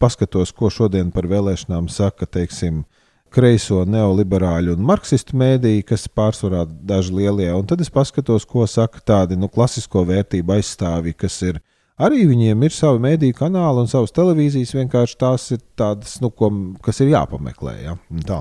Paskatos, 0.00 0.52
ko 0.56 0.70
šodien 0.72 1.10
par 1.12 1.28
vēlēšanām 1.28 1.88
saka, 1.92 2.28
teiksim, 2.28 2.84
kreiso 3.30 3.84
neoliberāļu 3.86 4.74
un 4.74 4.86
marksistu 4.86 5.38
mēdīju, 5.38 5.86
kas 5.92 6.08
pārsvarā 6.10 6.64
daži 6.66 7.14
lielie, 7.20 7.50
un 7.54 7.66
tad 7.68 7.82
es 7.82 7.92
paskatos, 7.92 8.46
ko 8.48 8.66
saka 8.66 9.02
tādi 9.06 9.38
nu, 9.38 9.48
klasisko 9.52 10.02
vērtību 10.08 10.56
aizstāvji, 10.58 11.16
kas 11.18 11.42
ir 11.46 11.60
Arī 12.00 12.22
viņiem 12.30 12.62
ir 12.64 12.72
savi 12.72 13.00
mediju 13.02 13.36
kanāli 13.36 13.82
un 13.82 13.90
savas 13.90 14.14
televīzijas. 14.16 14.72
Vienkārši 14.72 15.18
tās 15.20 15.50
ir 15.52 15.60
tādas, 15.76 16.16
nu, 16.24 16.30
ko, 16.32 16.48
kas 16.84 17.02
ir 17.04 17.12
jāpameklē. 17.12 17.74
Ja? 17.84 17.96
Tā. 18.24 18.38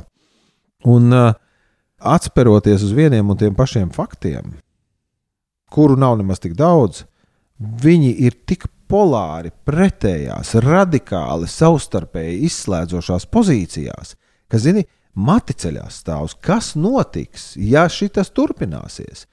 un 0.88 1.12
uh, 1.12 1.34
atceroties 2.00 2.84
uz 2.86 2.96
vieniem 2.96 3.30
un 3.30 3.38
tiem 3.38 3.56
pašiem 3.56 3.92
faktiem, 3.96 4.56
kuru 5.72 5.98
nav 6.00 6.18
nemaz 6.20 6.42
tik 6.44 6.56
daudz, 6.58 7.04
viņi 7.60 8.14
ir 8.26 8.38
tik 8.48 8.66
polāri, 8.90 9.52
pretējās, 9.68 10.56
radikāli, 10.66 11.48
savstarpēji 11.50 12.40
izslēdzošās 12.48 13.28
pozīcijās, 13.30 14.16
ka, 14.50 14.58
zini, 14.58 14.86
mati 15.14 15.54
ceļās 15.54 16.02
stāvs. 16.02 16.36
Kas 16.42 16.74
notiks, 16.80 17.54
ja 17.56 17.86
šis 17.92 18.32
turpināsies? 18.34 19.28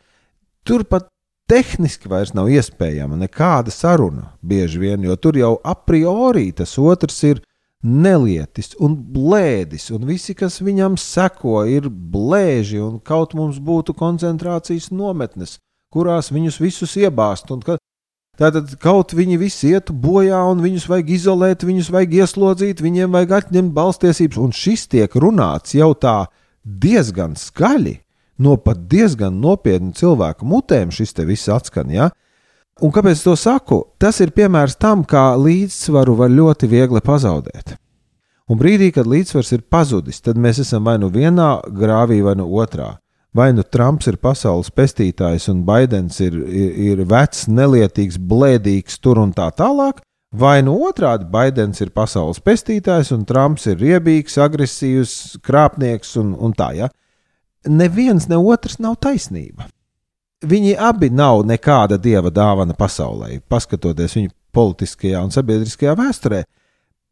Turpat 0.66 1.08
tehniski 1.48 2.10
vairs 2.10 2.34
nav 2.34 2.50
iespējama 2.50 3.16
nekāda 3.20 3.70
saruna 3.70 4.32
bieži 4.42 4.82
vien, 4.82 5.04
jo 5.06 5.16
tur 5.16 5.38
jau 5.38 5.54
a 5.64 5.76
priori 5.78 6.50
tas 6.52 6.74
otrs 6.78 7.22
ir 7.28 7.42
nelietis 7.86 8.74
un 8.82 8.96
blēdis, 9.14 9.88
un 9.94 10.06
visi, 10.08 10.34
kas 10.34 10.58
viņam 10.64 10.98
seko, 10.98 11.62
ir 11.70 11.88
blēži, 11.88 12.80
un 12.82 12.98
kaut 12.98 13.36
mums 13.38 13.60
būtu 13.62 13.94
koncentrācijas 13.96 14.90
nometnes, 14.90 15.56
kurās 15.94 16.32
viņus 16.34 16.58
visus 16.60 16.96
iebāzt. 16.98 17.52
Tātad 18.36 18.74
kaut 18.82 19.14
viņi 19.16 19.38
visi 19.40 19.70
ietu 19.72 19.94
bojā, 19.96 20.42
un 20.50 20.60
viņus 20.60 20.88
vajag 20.90 21.12
izolēt, 21.14 21.64
viņus 21.64 21.92
vajag 21.94 22.18
ieslodzīt, 22.18 22.82
viņiem 22.84 23.14
vajag 23.14 23.38
atņemt 23.38 23.72
balstiesības, 23.76 24.40
un 24.42 24.52
šis 24.52 24.88
tiek 24.92 25.14
runāts 25.16 25.76
jau 25.78 25.94
tā 25.96 26.26
diezgan 26.66 27.38
skaļi 27.38 28.00
no 28.42 28.58
pat 28.60 28.82
diezgan 28.90 29.38
nopietnu 29.40 29.94
cilvēku 29.96 30.44
mutēm 30.48 30.92
šis 30.92 31.16
te 31.16 31.24
viss 31.24 31.48
atskan. 31.48 31.88
Ja? 31.92 32.10
Un 32.84 32.92
kāpēc 32.92 33.22
to 33.24 33.32
saku? 33.40 33.80
Tas 33.96 34.20
ir 34.20 34.34
piemērs 34.36 34.76
tam, 34.76 35.04
kā 35.08 35.30
līdzsvaru 35.40 36.16
var 36.18 36.32
ļoti 36.32 36.68
viegli 36.68 37.00
pazaudēt. 37.04 37.76
Un 38.52 38.60
brīdī, 38.60 38.90
kad 38.94 39.08
līdzsvars 39.08 39.54
ir 39.56 39.64
pazudis, 39.72 40.20
tad 40.22 40.36
mēs 40.38 40.60
esam 40.62 40.84
vai 40.86 40.98
nu 41.02 41.08
vienā 41.10 41.48
grāvī, 41.72 42.20
vai 42.22 42.36
nu 42.38 42.46
otrā. 42.46 42.98
Vai 43.36 43.50
nu 43.52 43.64
Trumps 43.64 44.06
ir 44.08 44.20
pasaules 44.22 44.70
pestītājs, 44.72 45.48
un 45.52 45.64
Baidens 45.66 46.20
ir, 46.24 46.36
ir, 46.36 46.76
ir 46.90 47.02
vecs, 47.08 47.46
nelietīgs, 47.48 48.20
blēdīgs, 48.20 49.00
tur 49.02 49.20
un 49.20 49.32
tā 49.36 49.48
tālāk, 49.56 49.98
vai 50.32 50.60
nu 50.64 50.76
otrādi 50.86 51.26
Baidens 51.32 51.82
ir 51.84 51.90
pasaules 51.96 52.40
pestītājs, 52.40 53.10
un 53.16 53.26
Trumps 53.28 53.66
ir 53.72 53.80
riebīgs, 53.82 54.38
agresīvs, 54.40 55.40
krāpnieks 55.44 56.14
un, 56.22 56.32
un 56.38 56.54
tā. 56.56 56.70
Ja? 56.76 56.92
neviens 57.68 58.28
ne 58.28 58.38
otrs 58.38 58.78
nav 58.78 58.96
taisnība. 59.02 59.68
Viņi 60.44 60.76
abi 60.76 61.10
nav 61.10 61.44
nekāda 61.46 61.98
dieva 62.00 62.30
dāvana 62.30 62.76
pasaulē, 62.76 63.40
paskatoties 63.48 64.16
viņu 64.18 64.32
politiskajā 64.56 65.22
un 65.24 65.32
sabiedriskajā 65.34 65.96
vēsturē. 65.98 66.44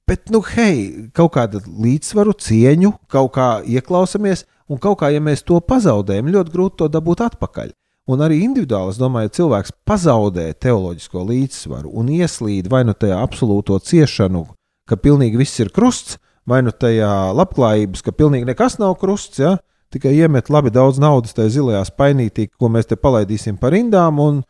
Bet, 0.04 0.28
nu, 0.32 0.42
hei, 0.44 1.08
kaut 1.16 1.32
kāda 1.38 1.62
līdzsvaru, 1.64 2.34
cieņu, 2.36 2.90
kaut 3.08 3.32
kā 3.36 3.48
ieklausamies, 3.64 4.44
un 4.68 4.80
kaut 4.80 4.98
kā, 5.00 5.08
ja 5.14 5.22
mēs 5.24 5.44
to 5.48 5.60
pazaudējam, 5.64 6.28
ļoti 6.34 6.52
grūti 6.52 6.80
to 6.82 6.90
dabūt 6.92 7.24
atpakaļ. 7.24 7.72
Un 8.12 8.20
arī 8.20 8.42
individuāli, 8.44 8.92
es 8.92 9.00
domāju, 9.00 9.32
cilvēks 9.32 9.72
pazaudē 9.88 10.50
teoloģisko 10.60 11.22
līdzsvaru 11.24 11.88
un 11.88 12.10
ieslīd 12.12 12.68
vai 12.68 12.82
nu 12.84 12.92
tajā 12.92 13.16
absolūto 13.24 13.78
ciešanu, 13.80 14.44
ka 14.84 14.98
pilnīgi 15.00 15.40
viss 15.40 15.62
ir 15.64 15.72
krusts, 15.72 16.18
vai 16.44 16.60
nu 16.66 16.74
tajā 16.76 17.32
labklājības, 17.32 18.04
ka 18.04 18.12
pilnīgi 18.12 18.50
nekas 18.50 18.76
nav 18.76 18.98
krusts, 19.00 19.40
ja? 19.40 19.56
Tikai 19.94 20.14
iemet 20.18 20.50
labi 20.52 20.72
daudz 20.74 21.00
naudas 21.02 21.36
tajā 21.36 21.56
zilajā 21.58 21.84
spainītī, 21.88 22.48
ko 22.58 22.70
mēs 22.72 22.90
te 22.90 22.98
palaidīsim 23.00 23.56
par 23.60 23.74
rindām, 23.76 24.18
un 24.22 24.42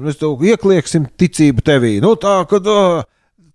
mēs 0.00 0.20
to 0.20 0.34
ieklieksim 0.36 1.08
ticību 1.18 1.64
tevī. 1.66 1.96
Nu, 2.04 2.14
tā, 2.20 2.38
kad, 2.50 2.68
uh, 2.68 3.02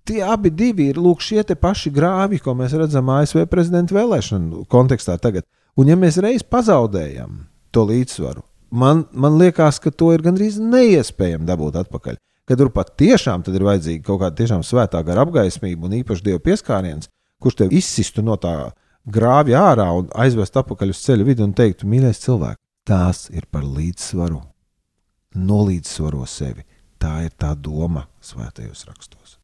Tie 0.06 0.22
abi 0.22 0.52
ir 0.86 1.00
lūk, 1.02 1.22
šie 1.26 1.42
paši 1.42 1.90
grāvi, 1.90 2.38
ko 2.38 2.54
mēs 2.54 2.76
redzam 2.78 3.10
ASV 3.10 3.48
prezidenta 3.50 3.96
vēlēšanu 3.96 4.68
kontekstā 4.70 5.18
tagad. 5.18 5.48
Un, 5.76 5.90
ja 5.90 5.96
mēs 5.98 6.20
reiz 6.22 6.44
pazaudējam 6.46 7.48
to 7.74 7.88
līdzsvaru, 7.90 8.44
man, 8.70 9.08
man 9.12 9.40
liekas, 9.42 9.80
ka 9.82 9.90
to 9.90 10.12
ir 10.14 10.22
gandrīz 10.22 10.60
neiespējami 10.62 11.50
dabūt 11.50 11.80
atpakaļ. 11.82 12.20
Kad 12.46 12.62
tur 12.62 12.70
pat 12.70 12.94
tiešām 13.02 13.42
ir 13.50 13.66
vajadzīga 13.66 14.06
kaut 14.06 14.22
kāda 14.22 14.38
tiešām 14.38 14.62
svētā 14.62 15.02
gara 15.02 15.26
apgaismība 15.26 15.90
un 15.90 15.98
īpaši 16.04 16.28
dievu 16.28 16.44
pieskāriens, 16.46 17.10
kurš 17.42 17.58
tev 17.64 17.74
izsistu 17.74 18.22
no 18.22 18.38
tā 18.38 18.54
grāvja 19.06 19.62
ārā 19.72 19.88
un 20.00 20.10
aizvest 20.18 20.58
atpakaļ 20.60 20.94
uz 20.94 21.02
ceļa 21.06 21.28
vidu 21.28 21.46
un 21.46 21.54
teiktu, 21.58 21.88
mīļais 21.90 22.22
cilvēks, 22.26 22.62
tās 22.88 23.30
ir 23.34 23.48
par 23.52 23.66
līdzsvaru. 23.66 24.42
Nolīdzsvaro 25.36 26.26
sevi. 26.30 26.64
Tā 27.02 27.26
ir 27.26 27.34
tā 27.38 27.52
doma 27.60 28.06
svētajos 28.24 28.86
rakstos. 28.88 29.38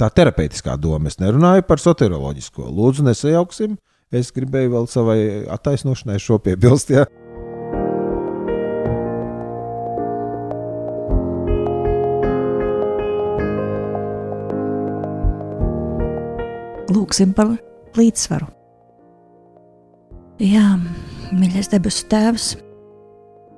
Tā 0.00 0.08
terapeitiskā 0.08 0.78
doma. 0.80 1.10
Es 1.10 1.20
nerunāju 1.20 1.66
par 1.68 1.82
soterioloģisko. 1.82 2.70
Lūdzu, 2.72 3.04
nesajauksim. 3.04 3.76
Es 4.10 4.32
gribēju 4.34 4.72
vēl 4.72 4.88
savai 4.90 5.18
attaisnošanai 5.52 6.16
šo 6.18 6.40
piebilst. 6.42 6.94
Ja? 6.94 7.04
lūksim 17.10 17.34
par 17.34 17.56
līdzsvaru. 17.98 18.59
Jā, 20.40 20.70
mīļais 21.36 21.68
debesu 21.68 22.06
Tēvs, 22.08 22.44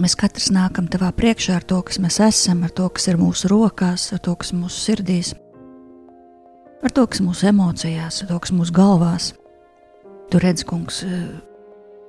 mēs 0.03 0.17
katrs 0.19 0.49
nākam 0.51 0.89
Tavā 0.91 1.13
priekšā 1.15 1.61
ar 1.61 1.63
to, 1.71 1.77
kas 1.87 2.01
mēs 2.03 2.17
esam, 2.25 2.65
ar 2.67 2.73
to, 2.75 2.89
kas 2.91 3.07
ir 3.07 3.21
mūsu 3.21 3.53
rokās, 3.53 4.09
ar 4.17 4.19
to, 4.19 4.35
kas 4.35 4.51
ir 4.51 4.59
mūsu 4.65 4.81
sirdīs, 4.89 5.31
ar 6.83 6.91
to, 6.91 7.07
kas 7.07 7.23
ir 7.23 7.29
mūsu 7.29 7.49
emocijās, 7.53 8.19
ar 8.25 8.33
to, 8.33 8.41
kas 8.43 8.51
ir 8.51 8.59
mūsu 8.59 8.75
galvās. 8.75 9.31
Tu 10.35 10.43
redz, 10.43 10.67
kungs, 10.67 11.05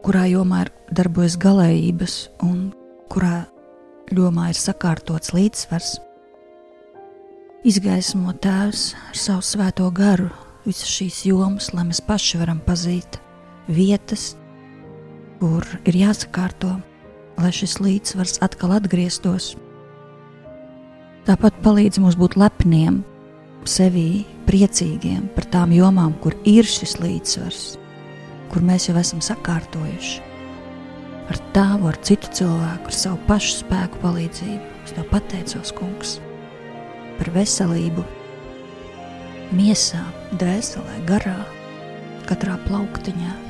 kurā 0.02 0.26
jomā 0.34 0.66
ir 0.66 0.74
darbojas 0.90 1.38
galējības 1.38 2.20
un 2.50 2.72
kurā 3.14 3.44
jomā 4.10 4.50
ir 4.56 4.58
sakārtots 4.58 5.38
līdzsvars. 5.38 6.00
Izgaismo 7.62 8.34
Tēvs 8.42 8.94
ar 9.12 9.26
savu 9.30 9.46
svēto 9.54 9.94
garu 9.94 10.32
visas 10.66 10.90
šīs 10.98 11.28
jomas, 11.30 11.76
lai 11.78 11.92
mēs 11.94 12.02
paši 12.02 12.42
varam 12.42 12.66
pazīt 12.66 13.22
vietas, 13.70 14.32
kur 15.44 15.66
ir 15.84 15.98
jāsakārto, 16.00 16.70
lai 17.36 17.50
šis 17.52 17.82
līdzsvars 17.84 18.38
atkal 18.46 18.78
atgrieztos. 18.78 19.58
Tāpat 21.28 21.58
palīdz 21.66 22.00
mums 22.00 22.16
būt 22.16 22.38
lepniem, 22.40 23.02
sevī 23.68 24.24
priecīgiem 24.48 25.26
par 25.36 25.50
tām 25.52 25.76
jomām, 25.76 26.16
kur 26.24 26.38
ir 26.48 26.64
šis 26.64 26.96
līdzsvars, 27.04 27.62
kur 28.54 28.64
mēs 28.64 28.88
jau 28.88 28.96
esam 29.04 29.20
sakārtojuši. 29.20 30.24
Ar 31.28 31.44
tādu, 31.52 31.92
ar 31.92 32.00
citu 32.08 32.32
cilvēku, 32.40 32.88
ar 32.88 33.00
savu 33.02 33.20
pašu 33.28 33.60
spēku 33.66 34.00
palīdzību. 34.00 34.74
Es 34.88 34.96
tev 34.96 35.12
pateicos, 35.12 35.76
Kungs, 35.76 36.18
par 37.20 37.36
veselību, 37.36 38.08
miesā, 39.60 40.06
dvēselē, 40.40 41.02
garā, 41.08 41.40
katrā 42.32 42.56
plauktiņā. 42.64 43.43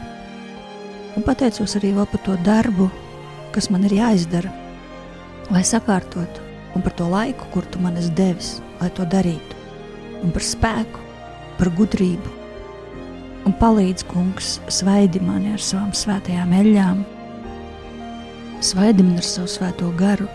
Un 1.14 1.22
pateicos 1.22 1.76
arī 1.78 1.92
par 1.94 2.22
to 2.26 2.36
darbu, 2.42 2.90
kas 3.54 3.70
man 3.70 3.84
ir 3.86 3.94
jāizdara, 4.00 4.50
lai 5.54 5.62
sakārtotu, 5.62 6.42
un 6.74 6.82
par 6.82 6.94
to 6.98 7.06
laiku, 7.06 7.46
kur 7.54 7.66
tu 7.70 7.80
man 7.80 7.98
esi 7.98 8.10
devis, 8.18 8.62
lai 8.82 8.90
to 8.90 9.06
darītu, 9.06 9.58
un 10.24 10.32
par 10.34 10.42
spēku, 10.42 11.04
par 11.60 11.70
gudrību. 11.78 12.40
Un 13.46 13.54
palīdz, 13.60 14.06
kungs, 14.08 14.56
svaidi 14.72 15.20
mani 15.22 15.52
ar 15.54 15.62
savām 15.62 15.92
svētajām 15.94 16.56
eļļām, 16.62 17.04
svaidi 18.64 19.06
man 19.06 19.20
ar 19.20 19.28
savu 19.28 19.52
svēto 19.52 19.92
garu, 20.00 20.26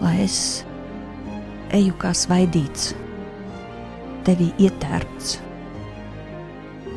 lai 0.00 0.16
es 0.24 0.64
eju 1.76 1.94
kā 2.00 2.10
svaidīts 2.16 2.94
tevī 4.26 4.50
ietērpts, 4.58 5.36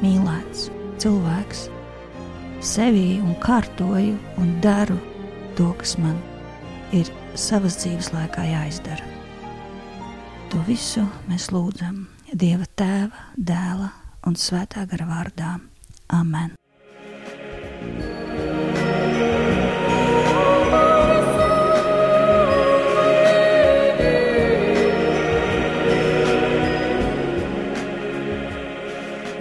mīlēts 0.02 0.70
cilvēks, 1.04 1.68
sevi 2.64 3.20
un 3.20 3.36
kārtoju 3.44 4.16
un 4.40 4.54
daru 4.64 4.96
to, 5.58 5.68
kas 5.80 5.98
man 6.00 6.16
ir 6.96 7.10
savas 7.36 7.76
dzīves 7.82 8.14
laikā 8.16 8.46
jāizdara. 8.48 9.04
To 10.54 10.64
visu 10.68 11.04
mēs 11.28 11.50
lūdzam 11.52 12.06
Dieva 12.34 12.66
Tēva, 12.80 13.30
Dēla 13.38 13.92
un 14.30 14.40
Svētā 14.40 14.88
gara 14.90 15.08
vārdā. 15.10 15.58
Amen! 16.14 16.54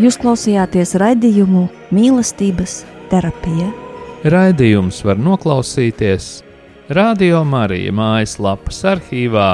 Jūs 0.03 0.17
klausījāties 0.19 0.97
raidījumu 0.99 1.69
mīlestības 1.95 2.81
terapija. 3.13 3.69
Raidījums 4.33 5.03
var 5.05 5.21
noklausīties 5.21 6.31
Radio 6.97 7.43
Marija 7.47 7.93
mājaslapas 7.95 8.83
arhīvā 8.95 9.51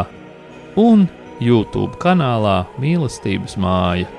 un 0.78 1.06
YouTube 1.42 1.98
kanālā 2.02 2.62
Mīlestības 2.82 3.56
māja. 3.60 4.17